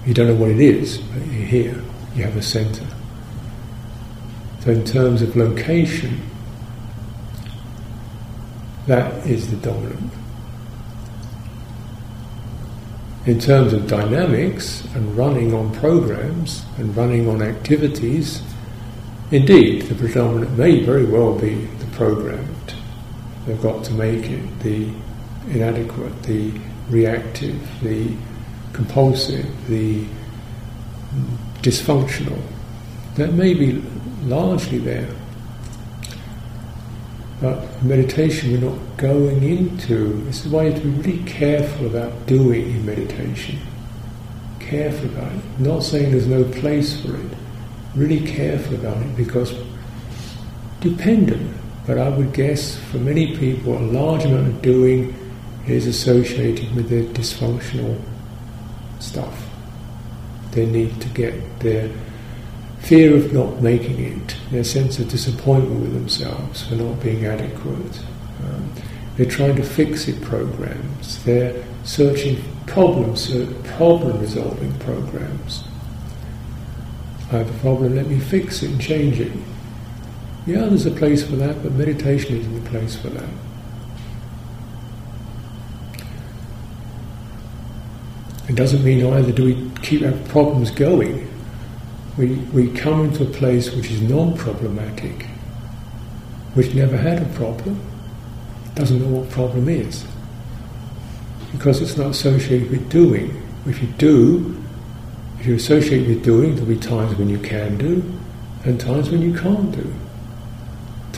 [0.04, 1.82] You don't know what it is, but you're here.
[2.14, 2.86] You have a centre.
[4.68, 6.20] So, in terms of location,
[8.86, 10.12] that is the dominant.
[13.24, 18.42] In terms of dynamics and running on programs and running on activities,
[19.30, 22.74] indeed, the predominant may very well be the programmed
[23.46, 24.90] they've got to make it the
[25.48, 26.52] inadequate, the
[26.90, 28.14] reactive, the
[28.74, 30.04] compulsive, the
[31.62, 32.57] dysfunctional.
[33.18, 33.82] That may be
[34.22, 35.08] largely there.
[37.40, 40.24] But meditation, we're not going into.
[40.24, 43.58] This is why you have to be really careful about doing in meditation.
[44.58, 45.60] Careful about it.
[45.60, 47.30] Not saying there's no place for it.
[47.94, 49.54] Really careful about it because
[50.80, 55.16] dependent but I would guess for many people, a large amount of doing
[55.66, 57.98] is associated with their dysfunctional
[58.98, 59.48] stuff.
[60.50, 61.90] Their need to get their
[62.80, 68.00] fear of not making it, their sense of disappointment with themselves for not being adequate.
[68.44, 68.72] Um,
[69.16, 71.22] they're trying to fix it programs.
[71.24, 73.30] They're searching problems,
[73.76, 75.64] problem resolving programs.
[77.30, 79.32] I have a problem, let me fix it and change it.
[80.46, 83.28] Yeah, there's a place for that, but meditation isn't the place for that.
[88.48, 91.27] It doesn't mean either do we keep our problems going.
[92.18, 95.22] We, we come into a place which is non problematic,
[96.54, 97.80] which never had a problem,
[98.74, 100.04] doesn't know what problem is.
[101.52, 103.42] Because it's not associated with doing.
[103.66, 104.62] If you do,
[105.38, 108.02] if you associate with doing, there'll be times when you can do
[108.64, 109.94] and times when you can't do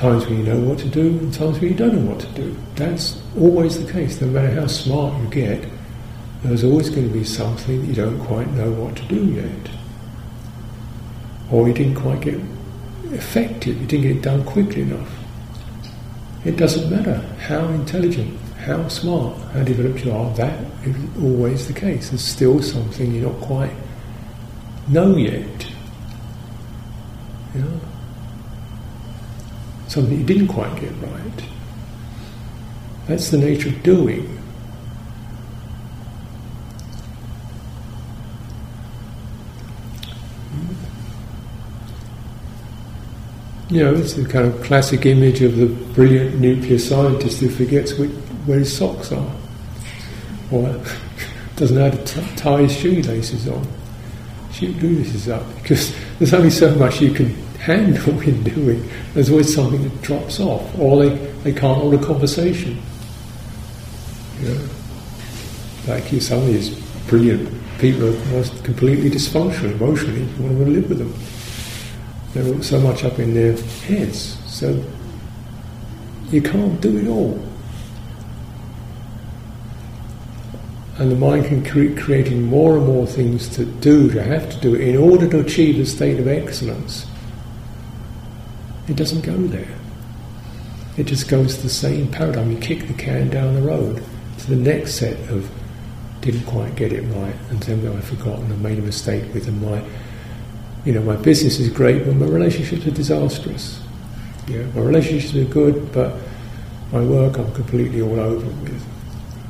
[0.00, 2.26] times when you know what to do and times when you don't know what to
[2.28, 2.56] do.
[2.74, 4.18] That's always the case.
[4.20, 5.68] No matter how smart you get,
[6.42, 9.80] there's always going to be something that you don't quite know what to do yet.
[11.50, 12.40] Or you didn't quite get
[13.12, 15.10] effective, you didn't get done quickly enough.
[16.44, 21.74] It doesn't matter how intelligent, how smart, how developed you are, that is always the
[21.74, 22.10] case.
[22.10, 23.72] There's still something you're not quite
[24.88, 25.66] know yet.
[27.54, 27.80] You know?
[29.88, 31.44] Something you didn't quite get right.
[33.06, 34.39] That's the nature of doing.
[43.70, 47.92] You know, it's the kind of classic image of the brilliant nuclear scientist who forgets
[47.94, 48.11] which,
[48.44, 49.33] where his socks are,
[50.50, 50.62] or
[51.56, 53.64] doesn't know how to t- tie his shoelaces on.
[54.50, 58.90] Shoelaces up because there's only so much you can handle in doing.
[59.14, 62.83] There's always something that drops off, or they, they can't hold a conversation.
[64.40, 64.68] You know,
[65.87, 66.70] like some of these
[67.06, 70.22] brilliant people are completely dysfunctional emotionally.
[70.22, 71.14] You want to live with them
[72.33, 74.38] they're so much up in their heads.
[74.47, 74.85] So
[76.31, 77.43] you can't do it all.
[80.99, 84.61] And the mind can keep creating more and more things to do, to have to
[84.61, 87.07] do, in order to achieve a state of excellence.
[88.87, 89.79] It doesn't go there.
[90.99, 92.51] It just goes to the same paradigm.
[92.51, 94.03] You kick the can down the road
[94.38, 95.51] to the next set of
[96.21, 99.62] didn't quite get it right, and then I've forgotten and made a mistake with, and
[99.62, 99.83] my
[100.85, 103.81] you know, my business is great, but my relationships are disastrous.
[104.49, 106.16] Yeah, my relationships are good, but
[106.93, 108.85] my work I'm completely all over with.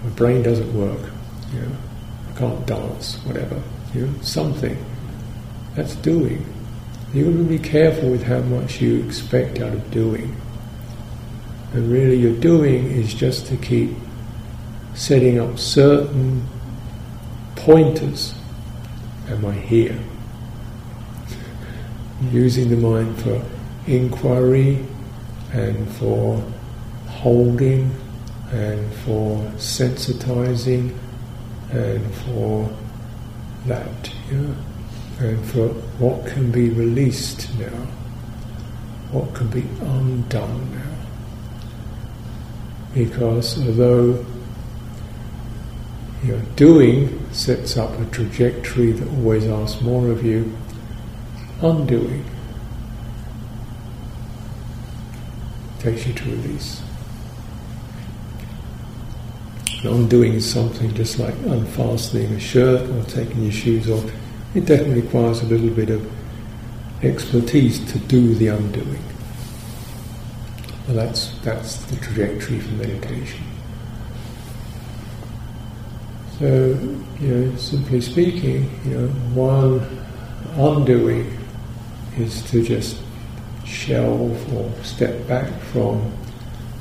[0.05, 1.11] My brain doesn't work.
[1.53, 1.77] You know,
[2.29, 3.63] I can't dance, whatever.
[3.95, 4.77] You know, something.
[5.75, 6.45] That's doing.
[7.15, 10.37] You've got to be careful with how much you expect out of doing.
[11.73, 13.91] And really, your doing is just to keep
[14.95, 16.47] setting up certain
[17.57, 18.35] pointers.
[19.29, 19.99] Am I here?
[22.31, 23.43] Using the mind for
[23.87, 24.85] inquiry
[25.53, 26.43] and for
[27.09, 27.95] holding
[28.53, 30.97] and for sensitizing
[31.71, 32.69] and for
[33.67, 34.55] that, yeah?
[35.21, 37.87] and for what can be released now,
[39.13, 40.97] what can be undone now.
[42.95, 44.25] Because although
[46.25, 50.57] you know, doing sets up a trajectory that always asks more of you,
[51.63, 52.25] undoing
[55.81, 56.83] takes you to release.
[59.83, 64.11] And undoing is something just like unfastening a shirt or taking your shoes off.
[64.55, 66.11] It definitely requires a little bit of
[67.03, 69.03] expertise to do the undoing.
[70.87, 73.45] Well, that's that's the trajectory for meditation.
[76.39, 76.77] So,
[77.21, 79.81] you know, simply speaking, you know, one
[80.57, 81.40] undoing
[82.19, 83.01] is to just
[83.65, 86.13] shelve or step back from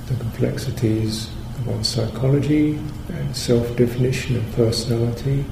[0.07, 5.45] the complexities of one's psychology and self definition of personality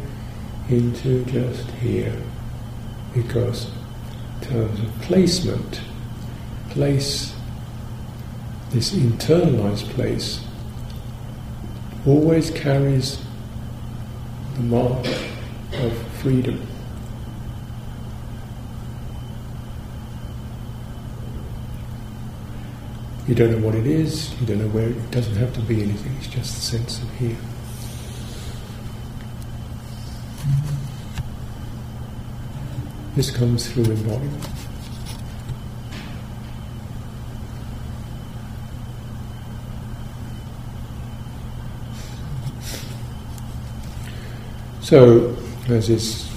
[0.69, 2.15] into just here.
[3.13, 3.69] Because,
[4.41, 5.81] in terms of placement,
[6.69, 7.33] place,
[8.71, 10.41] this internalized place,
[12.05, 13.19] always carries
[14.55, 15.05] the mark
[15.73, 16.66] of freedom.
[23.27, 25.83] You don't know what it is, you don't know where, it doesn't have to be
[25.83, 27.35] anything, it's just the sense of here.
[33.17, 34.47] This comes through embodiment.
[44.81, 45.35] So,
[45.67, 46.31] as is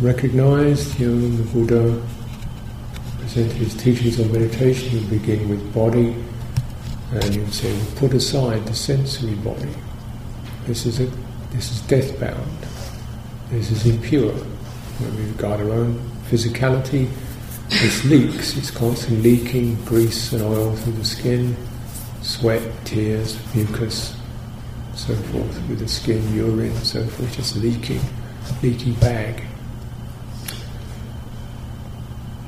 [0.00, 2.06] recognized, know, the Buddha
[3.18, 6.14] presented his teachings on meditation, he begin with body,
[7.12, 9.72] and you'd say, well, put aside the sensory body.
[10.66, 11.06] This is a
[11.52, 12.58] this is death bound.
[13.50, 14.32] This is impure.
[14.32, 15.98] When we regard our own
[16.28, 17.08] physicality,
[17.68, 18.56] this leaks.
[18.56, 21.56] It's constantly leaking grease and oil through the skin,
[22.22, 24.16] sweat, tears, mucus,
[24.94, 28.00] so forth, with the skin, urine, so forth, It's just leaking,
[28.62, 29.42] leaky bag.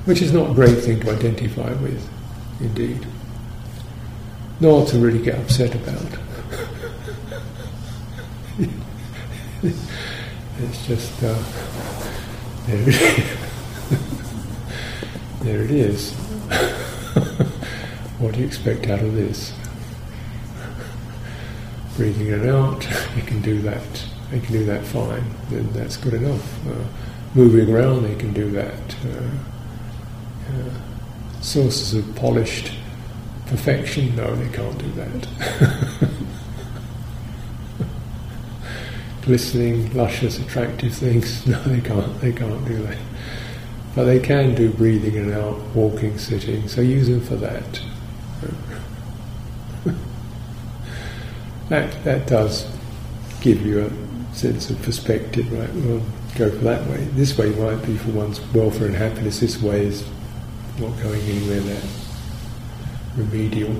[0.05, 2.09] Which is not a great thing to identify with,
[2.61, 3.07] indeed
[4.61, 6.19] nor to really get upset about.
[10.59, 11.39] it's just uh,
[12.67, 13.39] there, it is.
[15.41, 16.13] there it is.
[18.19, 19.53] what do you expect out of this?
[21.97, 22.87] Breathing it out,
[23.17, 24.05] you can do that.
[24.33, 25.25] You can do that fine.
[25.51, 26.67] Then that's good enough.
[26.67, 26.85] Uh,
[27.35, 28.97] moving around, you can do that.
[29.07, 29.31] Uh,
[30.53, 30.71] uh,
[31.41, 32.73] sources of polished
[33.49, 34.14] perfection.
[34.16, 35.28] No, they can't do that.
[39.22, 41.46] Glistening, luscious, attractive things.
[41.55, 42.20] No, they can't.
[42.20, 42.99] They can't do that.
[43.94, 46.68] But they can do breathing in and out, walking, sitting.
[46.68, 47.80] So use them for that.
[51.68, 52.66] that that does
[53.40, 55.72] give you a sense of perspective, right?
[55.74, 56.03] Well,
[56.36, 57.05] go for that way.
[57.12, 59.40] This way might be for one's welfare and happiness.
[59.40, 60.09] This way is
[60.78, 61.82] not going anywhere there.
[63.17, 63.75] Remedial.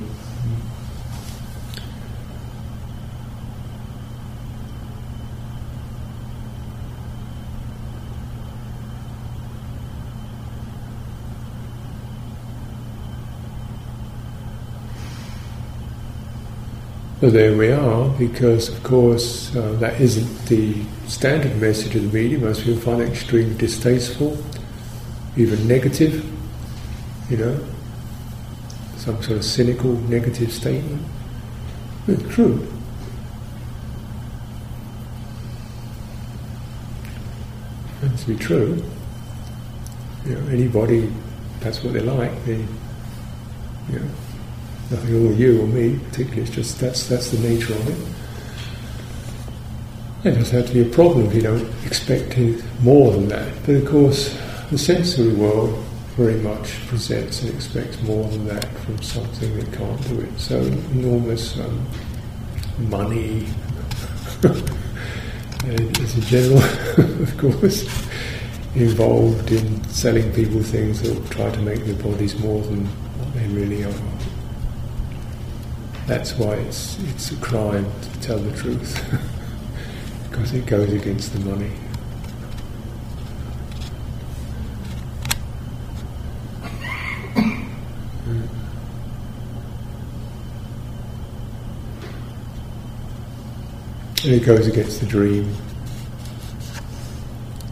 [17.21, 22.17] But there we are, because of course uh, that isn't the standard message of the
[22.17, 22.39] media.
[22.39, 24.39] Most people find it extremely distasteful,
[25.37, 26.25] even negative,
[27.29, 27.59] you know,
[28.99, 31.03] some sort of cynical, negative statement.
[32.09, 32.67] It's true.
[38.03, 38.83] It's to be true.
[40.27, 41.13] You know, anybody,
[41.61, 42.45] that's what they're like.
[42.45, 44.09] They, you know,
[44.91, 46.43] nothing all you or me particularly.
[46.43, 50.29] It's just that's that's the nature of it.
[50.29, 52.37] It doesn't have to be a problem if you don't expect
[52.83, 53.55] more than that.
[53.65, 54.37] But of course,
[54.71, 55.85] the sensory world
[56.19, 60.41] very much presents and expects more than that from something that can't do it.
[60.41, 61.87] So enormous um,
[62.91, 63.47] money
[65.63, 66.59] as a general,
[67.23, 67.85] of course,
[68.75, 73.47] involved in selling people things that try to make their bodies more than what they
[73.55, 73.95] really are.
[76.09, 78.93] That's why it's it's a crime to tell the truth,
[80.29, 81.71] because it goes against the money.
[94.29, 95.51] It goes against the dream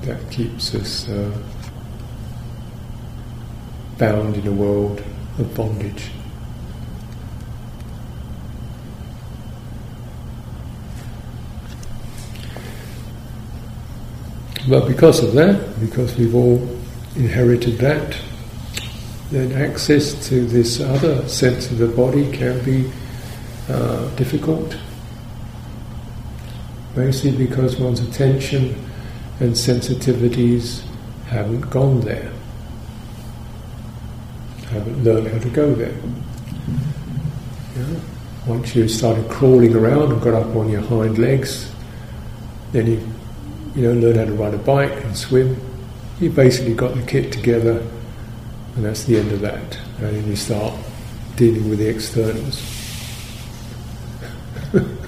[0.05, 1.31] that keeps us uh,
[3.99, 5.01] bound in a world
[5.39, 6.11] of bondage.
[14.67, 16.67] But because of that, because we've all
[17.17, 18.17] inherited that,
[19.31, 22.91] then access to this other sense of the body can be
[23.69, 24.75] uh, difficult.
[26.97, 28.74] Mostly because one's attention
[29.40, 30.82] and sensitivities
[31.26, 32.32] haven't gone there,
[34.70, 35.94] haven't learned how to go there.
[37.76, 38.01] Yeah.
[38.47, 41.70] Once you started crawling around and got up on your hind legs,
[42.72, 43.12] then you
[43.76, 45.61] you know, learn how to ride a bike and swim.
[46.18, 47.86] You basically got the kit together,
[48.74, 49.78] and that's the end of that.
[49.99, 50.72] And then you start
[51.36, 52.62] dealing with the externals.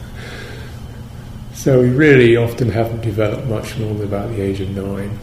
[1.59, 5.19] so we really often haven't developed much than about the age of nine.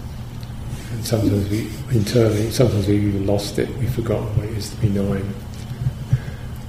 [0.91, 3.69] And sometimes we internally, sometimes we've even lost it.
[3.77, 5.23] We've forgotten what it is to be nine,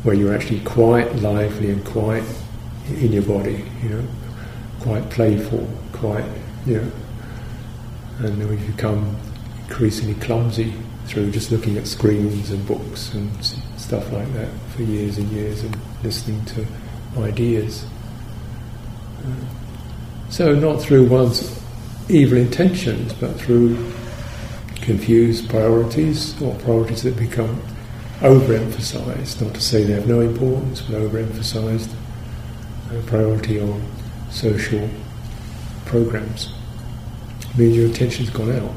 [0.04, 2.22] where you're actually quite lively and quite
[2.90, 4.04] in your body, you know,
[4.78, 6.24] quite playful, quite
[6.64, 6.84] yeah.
[8.20, 9.16] And then we become
[9.66, 10.74] increasingly clumsy
[11.06, 13.44] through just looking at screens and books and
[13.76, 16.64] stuff like that for years and years and listening to
[17.18, 17.84] ideas.
[20.28, 21.60] So, not through one's
[22.08, 23.76] evil intentions, but through
[24.82, 27.60] confused priorities or priorities that become
[28.20, 31.92] overemphasized, not to say they have no importance, but overemphasized,
[33.06, 33.82] priority on
[34.30, 34.88] social
[35.84, 36.52] programs
[37.56, 38.72] means your attention's gone out.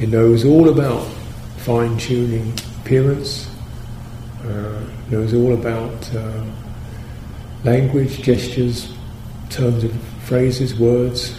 [0.00, 1.06] It knows all about
[1.58, 3.48] fine tuning appearance,
[4.44, 6.44] uh, knows all about uh,
[7.64, 8.92] language, gestures,
[9.50, 9.92] terms of
[10.24, 11.38] phrases, words.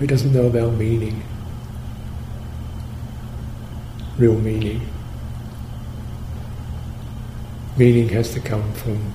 [0.00, 1.22] It doesn't know about meaning,
[4.18, 4.86] real meaning.
[7.76, 9.12] Meaning has to come from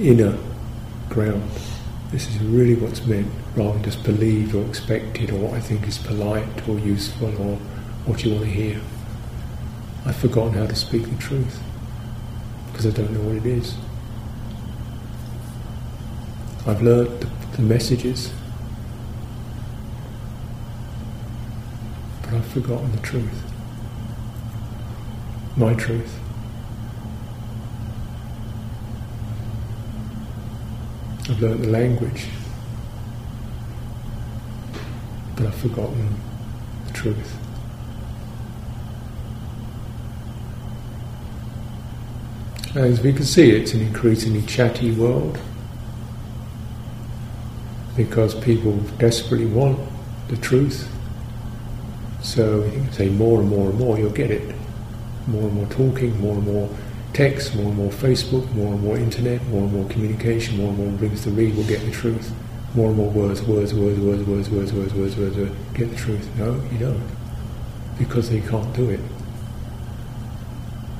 [0.00, 0.38] inner
[1.08, 1.50] ground.
[2.10, 5.86] This is really what's meant rather than just believed or expected or what I think
[5.86, 7.56] is polite or useful or
[8.06, 8.80] what you want to hear.
[10.04, 11.60] I've forgotten how to speak the truth
[12.70, 13.74] because I don't know what it is.
[16.64, 18.32] I've learned the, the messages,
[22.22, 23.42] but I've forgotten the truth,
[25.56, 26.18] my truth.
[31.28, 32.26] I've learned the language,
[35.34, 36.14] but I've forgotten
[36.86, 37.36] the truth.
[42.76, 45.40] As we can see, it's an increasingly chatty world
[47.96, 49.78] because people desperately want
[50.28, 50.88] the truth.
[52.22, 54.54] So you can say more and more and more, you'll get it.
[55.26, 56.68] More and more talking, more and more
[57.12, 60.78] text, more and more Facebook, more and more internet, more and more communication, more and
[60.78, 62.32] more things to read we'll get the truth.
[62.74, 65.96] More and more words, words, words, words, words, words, words, words, words, words, get the
[65.96, 66.26] truth.
[66.38, 67.02] No, you don't.
[67.98, 69.00] Because they can't do it.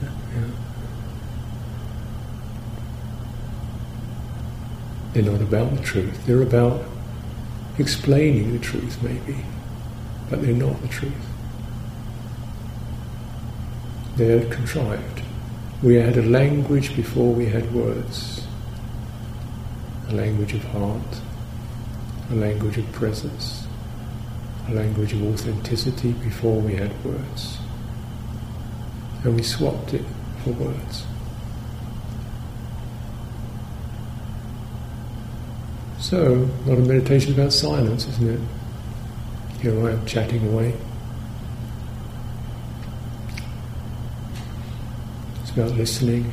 [0.02, 0.50] Yeah.
[5.12, 6.26] They're not about the truth.
[6.26, 6.82] They're about
[7.78, 9.44] explaining the truth, maybe,
[10.30, 11.12] but they're not the truth.
[14.16, 15.22] They're contrived.
[15.82, 18.46] We had a language before we had words,
[20.08, 21.20] a language of heart,
[22.30, 23.66] a language of presence,
[24.68, 27.58] a language of authenticity before we had words.
[29.24, 30.04] And we swapped it
[30.42, 31.04] for words.
[36.12, 39.60] So, a lot of meditation about silence, isn't it?
[39.62, 40.74] Here I am chatting away.
[45.40, 46.30] It's about listening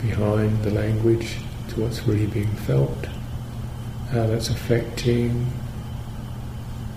[0.00, 1.36] behind the language
[1.68, 3.06] to what's really being felt,
[4.10, 5.46] how that's affecting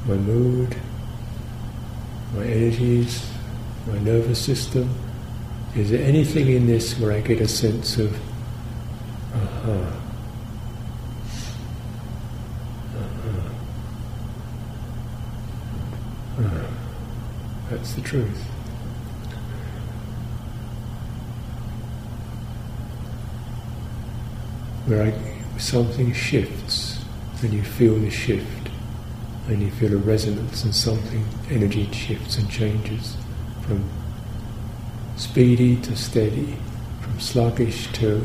[0.07, 0.75] my mood,
[2.33, 3.23] my energies,
[3.85, 4.89] my nervous system.
[5.75, 8.17] Is there anything in this where I get a sense of,
[9.35, 10.01] aha,
[16.37, 16.67] uh-huh,
[17.69, 18.43] That's the truth.
[24.85, 27.03] Where I, something shifts,
[27.41, 28.69] and you feel the shift,
[29.47, 33.15] and you feel a resonance, and something, energy shifts and changes
[33.61, 33.83] from
[35.15, 36.57] speedy to steady,
[37.01, 38.23] from sluggish to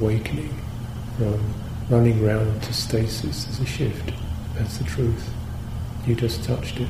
[0.00, 0.54] awakening,
[1.16, 1.54] from
[1.88, 3.44] running round to stasis.
[3.44, 4.12] There's a shift.
[4.54, 5.30] That's the truth.
[6.06, 6.88] You just touched it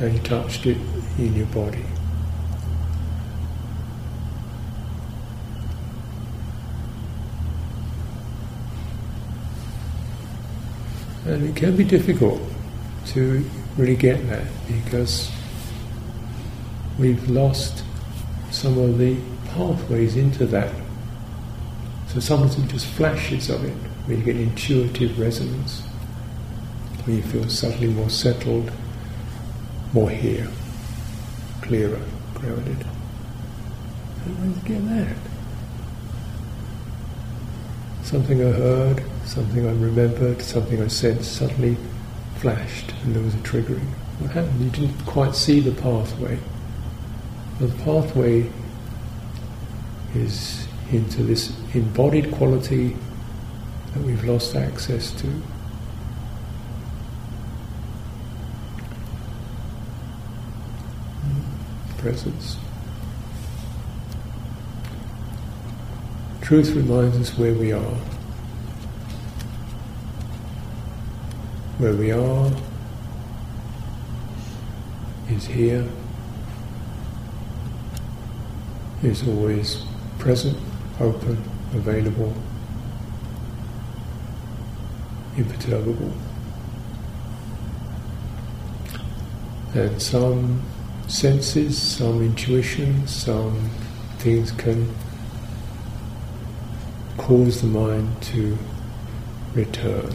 [0.00, 0.76] and you touched it
[1.18, 1.84] in your body.
[11.26, 12.40] And it can be difficult
[13.08, 13.44] to
[13.76, 15.30] really get that because
[16.98, 17.84] we've lost
[18.50, 19.18] some of the
[19.48, 20.74] pathways into that.
[22.06, 23.74] So sometimes it just flashes of it,
[24.06, 25.80] where you get intuitive resonance,
[27.04, 28.70] where you feel suddenly more settled
[29.92, 30.48] more here,
[31.62, 32.00] clearer,
[32.34, 32.84] grounded.
[34.26, 35.16] I get that?
[38.02, 41.76] Something I heard, something I remembered, something I said suddenly
[42.36, 43.88] flashed and there was a triggering.
[44.20, 44.60] What happened?
[44.60, 46.38] You didn't quite see the pathway.
[47.58, 48.50] the pathway
[50.14, 52.96] is into this embodied quality
[53.92, 55.42] that we've lost access to.
[61.98, 62.56] Presence.
[66.40, 67.98] Truth reminds us where we are.
[71.78, 72.50] Where we are
[75.28, 75.86] is here,
[79.02, 79.84] is always
[80.18, 80.58] present,
[81.00, 81.36] open,
[81.74, 82.34] available,
[85.36, 86.12] imperturbable.
[89.74, 90.62] And some
[91.08, 93.70] senses, some intuition, some
[94.18, 94.94] things can
[97.16, 98.56] cause the mind to
[99.54, 100.14] return.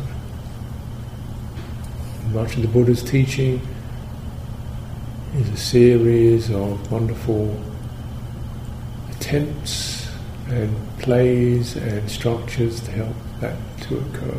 [2.31, 3.59] Much of the Buddha's teaching
[5.35, 7.59] is a series of wonderful
[9.09, 10.09] attempts
[10.47, 14.37] and plays and structures to help that to occur.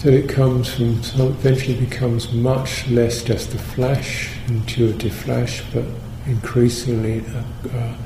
[0.00, 5.84] So it comes from, eventually becomes much less just a flash, intuitive flash, but
[6.24, 7.96] increasingly uh, uh,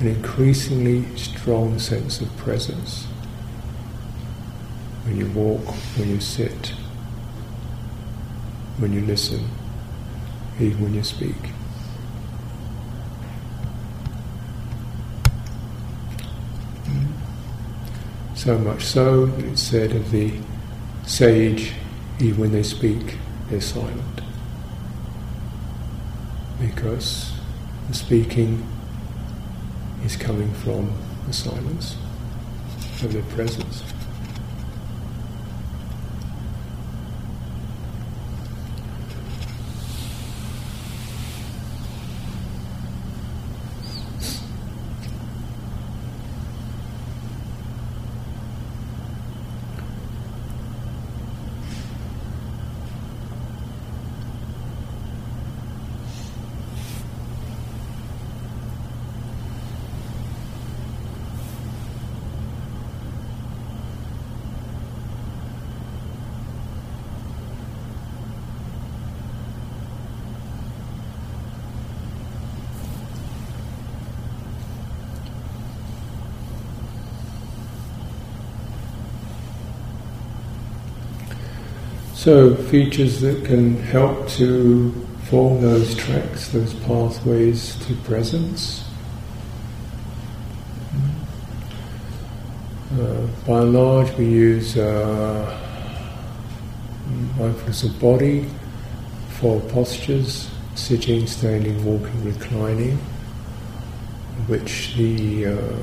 [0.00, 3.04] an increasingly strong sense of presence.
[5.04, 5.64] When you walk,
[5.96, 6.70] when you sit,
[8.78, 9.48] when you listen,
[10.58, 11.36] even when you speak.
[18.34, 20.40] So much so that it's said of the
[21.06, 21.72] sage,
[22.20, 24.20] even when they speak, they're silent.
[26.60, 27.32] Because
[27.88, 28.66] the speaking
[30.04, 30.92] is coming from
[31.26, 31.96] the silence
[33.02, 33.82] of their presence.
[82.24, 84.90] So, features that can help to
[85.24, 88.82] form those tracks, those pathways to presence.
[92.98, 95.60] Uh, by and large, we use uh,
[97.36, 98.48] mindfulness of body
[99.38, 102.96] for postures, sitting, standing, walking, reclining,
[104.46, 105.78] which the uh,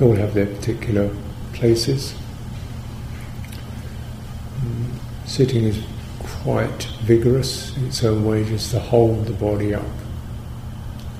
[0.00, 1.08] all have their particular
[1.52, 2.16] places.
[5.26, 5.82] Sitting is
[6.42, 9.84] quite vigorous in its own way, just to hold the body up,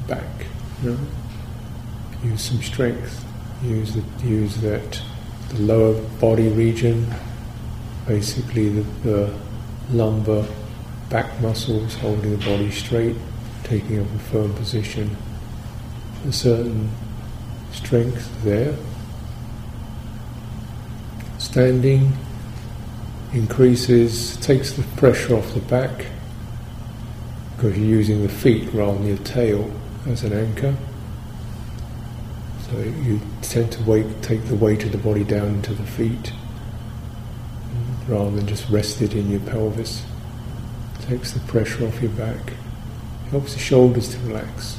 [0.06, 0.46] back.
[0.82, 0.98] You know?
[2.22, 3.24] Use some strength.
[3.62, 5.00] Use the, use that
[5.50, 7.12] the lower body region,
[8.06, 9.34] basically the, the
[9.90, 10.46] lumbar
[11.08, 13.16] back muscles holding the body straight,
[13.62, 15.16] taking up a firm position.
[16.26, 16.90] A certain
[17.72, 18.76] strength there.
[21.38, 22.12] Standing
[23.34, 26.06] increases, takes the pressure off the back
[27.56, 29.70] because you're using the feet rather than your tail
[30.06, 30.74] as an anchor.
[32.70, 36.32] So you tend to take the weight of the body down into the feet
[38.08, 40.04] rather than just rest it in your pelvis.
[41.02, 42.52] Takes the pressure off your back.
[43.30, 44.78] Helps the shoulders to relax.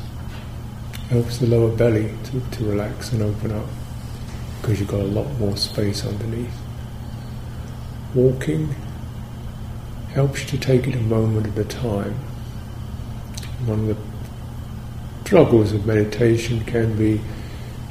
[1.09, 3.67] Helps the lower belly to, to relax and open up
[4.61, 6.64] because you've got a lot more space underneath
[8.15, 8.73] walking
[10.13, 12.13] helps to take it a moment at a time.
[13.65, 13.97] One of the
[15.25, 17.19] troubles of meditation can be,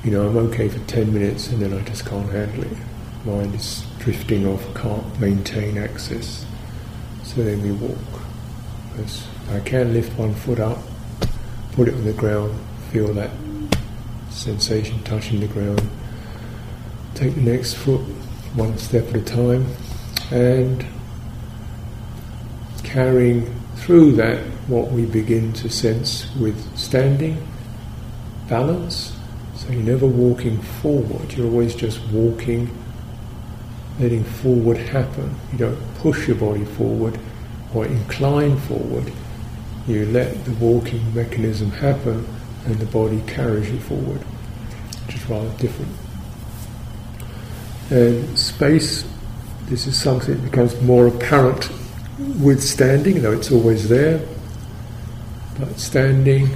[0.02, 2.78] you know, I'm okay for 10 minutes and then I just can't handle it.
[3.26, 6.46] Mind is drifting off, can't maintain access.
[7.22, 7.98] So then we walk.
[9.50, 10.78] I can lift one foot up,
[11.72, 12.58] put it on the ground,
[12.90, 13.30] feel that
[14.30, 15.82] sensation touching the ground.
[17.14, 18.00] Take the next foot
[18.54, 19.66] one step at a time,
[20.30, 20.84] and
[22.82, 23.44] carrying
[23.76, 27.46] through that what we begin to sense with standing,
[28.48, 29.16] balance.
[29.56, 32.70] So you're never walking forward, you're always just walking,
[34.00, 35.34] letting forward happen.
[35.52, 37.18] You don't push your body forward
[37.74, 39.12] or incline forward.
[39.86, 42.26] You let the walking mechanism happen
[42.64, 44.20] and the body carries you forward,
[45.06, 45.92] which is rather different.
[47.90, 49.04] And space
[49.66, 51.70] this is something that becomes more apparent
[52.40, 54.20] with standing, though it's always there.
[55.58, 56.48] But standing,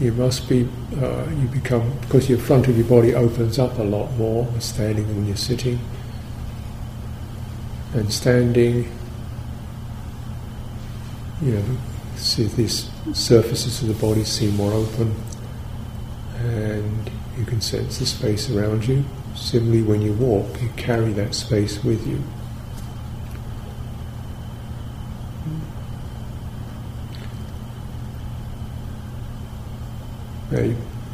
[0.00, 3.82] you must be, uh, you become, because your front of your body opens up a
[3.82, 5.78] lot more with standing than when you're sitting.
[7.94, 8.90] And standing,
[11.42, 11.64] you know,
[12.16, 15.14] see these surfaces of the body seem more open,
[16.38, 19.04] and you can sense the space around you.
[19.36, 22.22] Similarly, when you walk, you carry that space with you.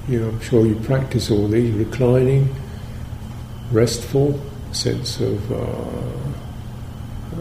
[0.09, 2.55] You know, I'm sure you practice all these reclining,
[3.71, 4.39] restful,
[4.73, 5.57] sense of uh,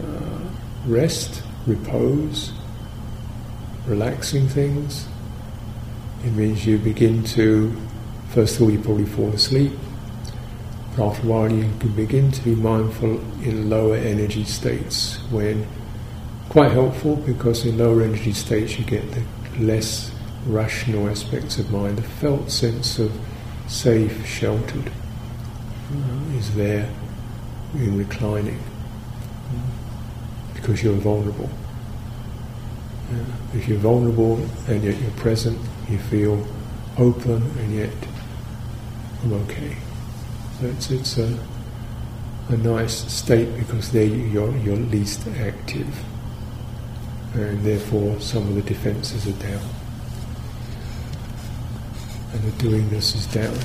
[0.00, 0.40] uh,
[0.86, 2.52] rest, repose,
[3.86, 5.06] relaxing things.
[6.24, 7.76] It means you begin to,
[8.30, 9.72] first of all, you probably fall asleep
[10.98, 15.66] after a while you can begin to be mindful in lower energy states when
[16.50, 19.22] quite helpful because in lower energy states you get the
[19.58, 20.10] less
[20.46, 23.12] rational aspects of mind, the felt sense of
[23.68, 26.88] safe, sheltered uh, is there
[27.74, 28.62] in reclining
[30.54, 31.50] because you're vulnerable.
[33.12, 34.36] Uh, if you're vulnerable
[34.68, 36.46] and yet you're present, you feel
[36.98, 37.94] open and yet
[39.22, 39.76] I'm okay.
[40.64, 41.38] It's, it's a,
[42.48, 46.04] a nice state because there you're, you're least active,
[47.34, 49.62] and therefore some of the defences are down.
[52.32, 53.56] and the doingness is down.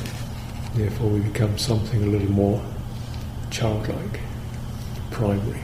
[0.76, 2.64] Therefore, we become something a little more
[3.50, 4.20] childlike,
[5.10, 5.62] primary.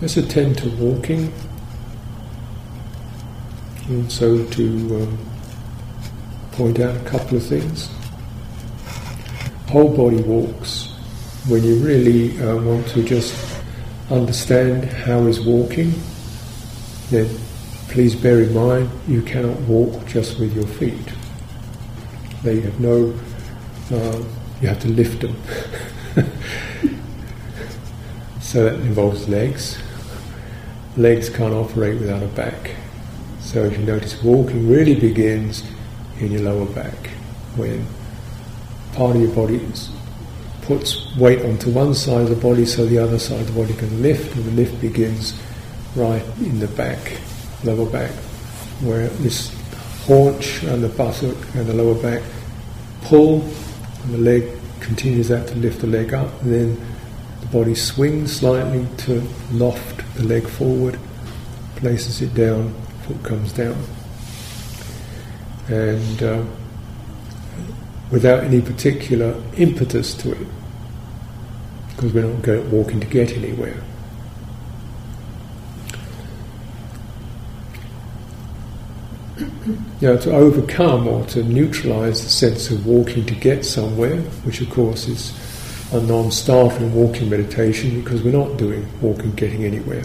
[0.00, 1.32] Let's attend to walking,
[3.88, 5.18] and so to um,
[6.52, 7.88] point out a couple of things.
[9.74, 10.86] Whole body walks,
[11.48, 13.34] when you really uh, want to just
[14.08, 15.92] understand how is walking,
[17.10, 17.28] then
[17.88, 21.12] please bear in mind you cannot walk just with your feet.
[22.44, 23.18] They have no,
[23.90, 24.22] uh,
[24.60, 25.36] you have to lift them.
[28.40, 29.76] so that involves legs.
[30.96, 32.76] Legs can't operate without a back.
[33.40, 35.64] So if you notice, walking really begins
[36.20, 37.08] in your lower back
[37.56, 37.84] when
[38.94, 39.60] part of your body
[40.62, 43.74] puts weight onto one side of the body so the other side of the body
[43.74, 45.38] can lift, and the lift begins
[45.94, 47.20] right in the back,
[47.64, 48.10] lower back,
[48.80, 49.54] where this
[50.06, 52.22] haunch and the buttock and the lower back
[53.02, 53.42] pull,
[54.04, 54.48] and the leg
[54.80, 56.86] continues that to lift the leg up, and then
[57.40, 59.22] the body swings slightly to
[59.52, 60.98] loft the leg forward,
[61.76, 62.72] places it down,
[63.02, 63.76] foot comes down.
[65.68, 66.44] And uh,
[68.14, 70.46] without any particular impetus to it,
[71.88, 73.82] because we're not going, walking to get anywhere.
[80.00, 84.60] You know, to overcome or to neutralize the sense of walking to get somewhere, which
[84.60, 85.32] of course is
[85.94, 90.04] a non-starter in walking meditation because we're not doing walking getting anywhere.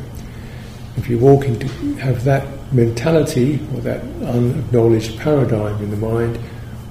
[0.96, 6.40] If you're walking to have that mentality or that unacknowledged paradigm in the mind,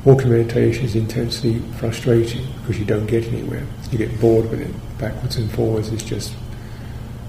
[0.04, 3.66] walking meditation is intensely frustrating because you don't get anywhere.
[3.90, 4.98] You get bored with it.
[4.98, 6.34] Backwards and forwards is just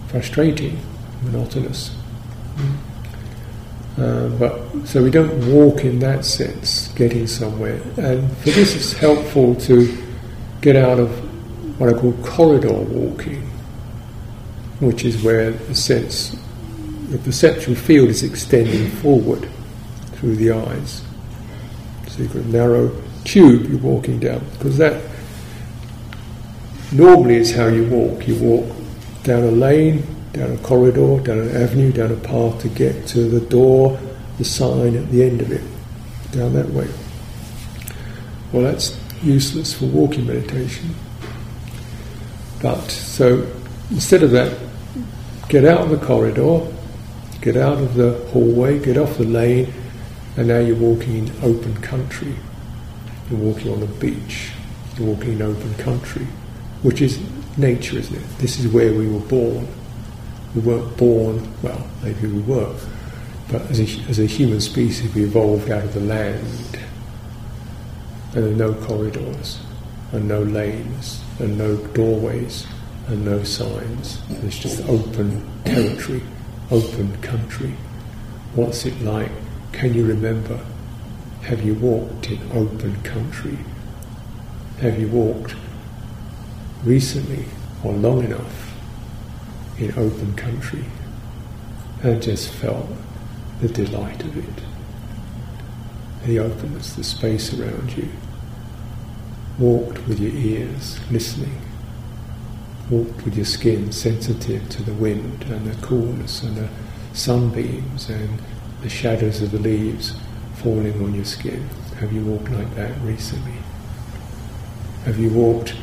[0.07, 0.79] frustrating,
[1.23, 1.95] monotonous.
[3.97, 7.81] Uh, but so we don't walk in that sense, getting somewhere.
[7.97, 9.97] And for this, it's helpful to
[10.61, 11.09] get out of
[11.79, 13.41] what I call corridor walking,
[14.79, 16.35] which is where the sense,
[17.09, 19.49] the perceptual field is extending forward
[20.13, 21.01] through the eyes.
[22.19, 22.91] A narrow
[23.23, 25.01] tube you're walking down, because that
[26.91, 28.27] normally is how you walk.
[28.27, 28.75] You walk
[29.23, 30.03] down a lane,
[30.33, 33.97] down a corridor, down an avenue, down a path to get to the door,
[34.37, 35.61] the sign at the end of it,
[36.31, 36.89] down that way.
[38.51, 40.95] Well, that's useless for walking meditation.
[42.61, 43.49] But so
[43.91, 44.57] instead of that,
[45.47, 46.67] get out of the corridor,
[47.41, 49.73] get out of the hallway, get off the lane,
[50.37, 52.35] and now you're walking in open country.
[53.29, 54.51] You're walking on a beach.
[54.97, 56.25] You're walking in open country,
[56.81, 57.19] which is
[57.57, 58.37] nature, isn't it?
[58.37, 59.67] This is where we were born.
[60.55, 62.75] We weren't born, well, maybe we were,
[63.51, 66.79] but as a, as a human species, we evolved out of the land.
[68.33, 69.59] And there are no corridors,
[70.11, 72.65] and no lanes, and no doorways,
[73.07, 74.19] and no signs.
[74.43, 76.21] It's just open territory,
[76.71, 77.75] open country.
[78.55, 79.31] What's it like
[79.71, 80.59] can you remember?
[81.43, 83.57] Have you walked in open country?
[84.81, 85.55] Have you walked
[86.83, 87.45] recently
[87.83, 88.73] or long enough
[89.77, 90.85] in open country
[92.03, 92.87] and just felt
[93.61, 94.63] the delight of it?
[96.25, 98.09] The openness, the space around you.
[99.57, 101.61] Walked with your ears, listening.
[102.89, 106.69] Walked with your skin sensitive to the wind and the coolness and the
[107.13, 108.39] sunbeams and
[108.81, 110.15] the shadows of the leaves
[110.55, 111.67] falling on your skin.
[111.99, 113.57] Have you walked like that recently?
[115.05, 115.75] Have you walked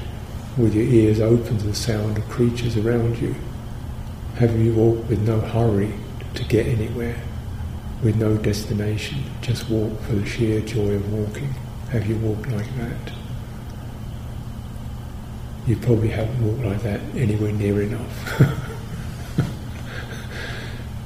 [0.56, 3.34] with your ears open to the sound of creatures around you?
[4.36, 5.92] Have you walked with no hurry
[6.34, 7.16] to get anywhere,
[8.02, 11.54] with no destination, just walk for the sheer joy of walking?
[11.90, 13.12] Have you walked like that?
[15.66, 18.62] You probably haven't walked like that anywhere near enough.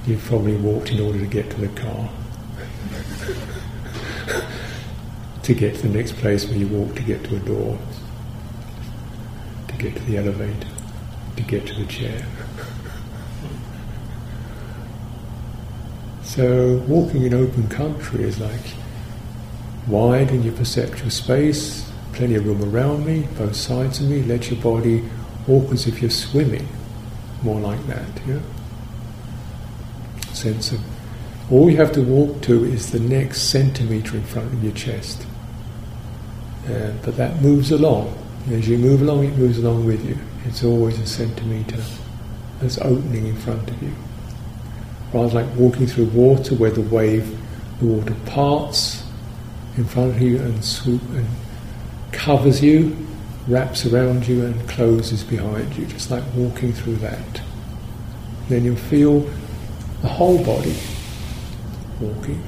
[0.06, 2.08] You've probably walked in order to get to the car.
[5.42, 7.78] to get to the next place where you walk to get to a door.
[9.68, 10.68] To get to the elevator.
[11.36, 12.26] To get to the chair.
[16.22, 18.74] so walking in open country is like
[19.88, 24.48] wide in your perceptual space, plenty of room around me, both sides of me, let
[24.48, 25.02] your body
[25.46, 26.68] walk as if you're swimming,
[27.42, 28.38] more like that, yeah?
[30.40, 30.80] Sense of
[31.52, 35.26] all you have to walk to is the next centimetre in front of your chest.
[36.66, 38.16] Uh, but that moves along.
[38.50, 40.16] As you move along, it moves along with you.
[40.44, 41.82] It's always a centimetre
[42.60, 43.92] that's opening in front of you.
[45.12, 47.36] Rather like walking through water where the wave,
[47.80, 49.02] the water parts
[49.76, 51.26] in front of you and swoop and
[52.12, 52.96] covers you,
[53.48, 57.42] wraps around you and closes behind you, just like walking through that.
[58.48, 59.28] Then you'll feel
[60.02, 60.76] the whole body
[62.00, 62.42] walking,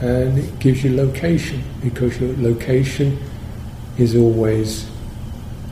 [0.00, 3.18] and it gives you location because your location
[3.96, 4.88] is always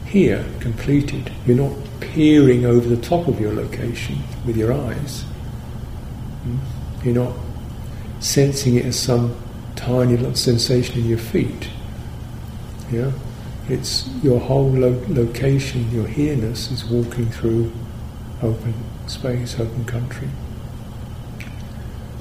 [0.06, 1.30] here, completed.
[1.46, 5.22] You're not peering over the top of your location with your eyes.
[6.42, 6.58] Hmm?
[7.04, 7.36] You're not
[8.20, 9.36] sensing it as some
[9.76, 11.68] tiny little sensation in your feet.
[12.90, 13.12] Yeah?
[13.68, 17.72] It's your whole lo- location, your here-ness is walking through
[18.42, 18.74] open
[19.06, 20.28] space, open country.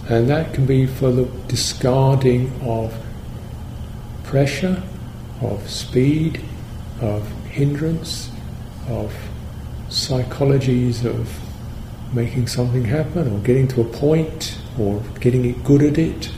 [0.07, 2.93] And that can be for the discarding of
[4.23, 4.83] pressure,
[5.41, 6.41] of speed,
[7.01, 8.29] of hindrance,
[8.87, 9.13] of
[9.89, 11.39] psychologies of
[12.13, 16.31] making something happen or getting to a point or getting it good at it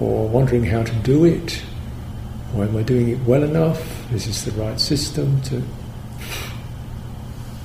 [0.00, 1.62] or wondering how to do it
[2.54, 4.12] or am I doing it well enough?
[4.12, 5.62] Is this the right system to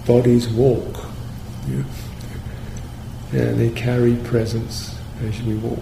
[0.05, 1.05] bodies walk?
[1.67, 1.83] Yeah.
[3.31, 5.79] And they carry presence as we walk.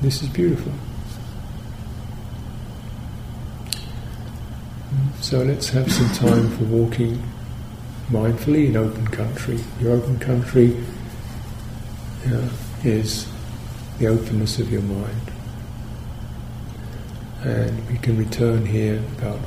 [0.00, 0.72] This is beautiful.
[5.20, 7.22] So let's have some time for walking
[8.08, 9.58] mindfully in open country.
[9.80, 10.76] Your open country
[12.26, 12.48] uh,
[12.84, 13.28] is
[13.98, 15.32] the openness of your mind.
[17.42, 19.40] And we can return here about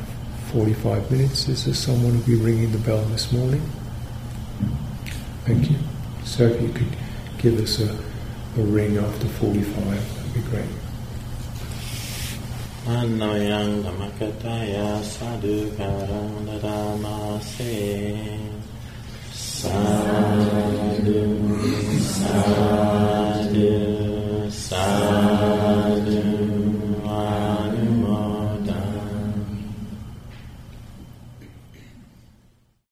[0.52, 1.48] 45 minutes.
[1.48, 3.62] Is there someone who'll be ringing the bell this morning?
[5.46, 5.78] Thank you.
[6.24, 6.96] So if you could
[7.38, 7.98] give us a,
[8.58, 9.86] a ring after 45.
[9.86, 10.66] That'd be great.
[19.32, 20.92] Sadhu
[22.02, 23.62] Sadhu
[24.52, 25.61] Sadhu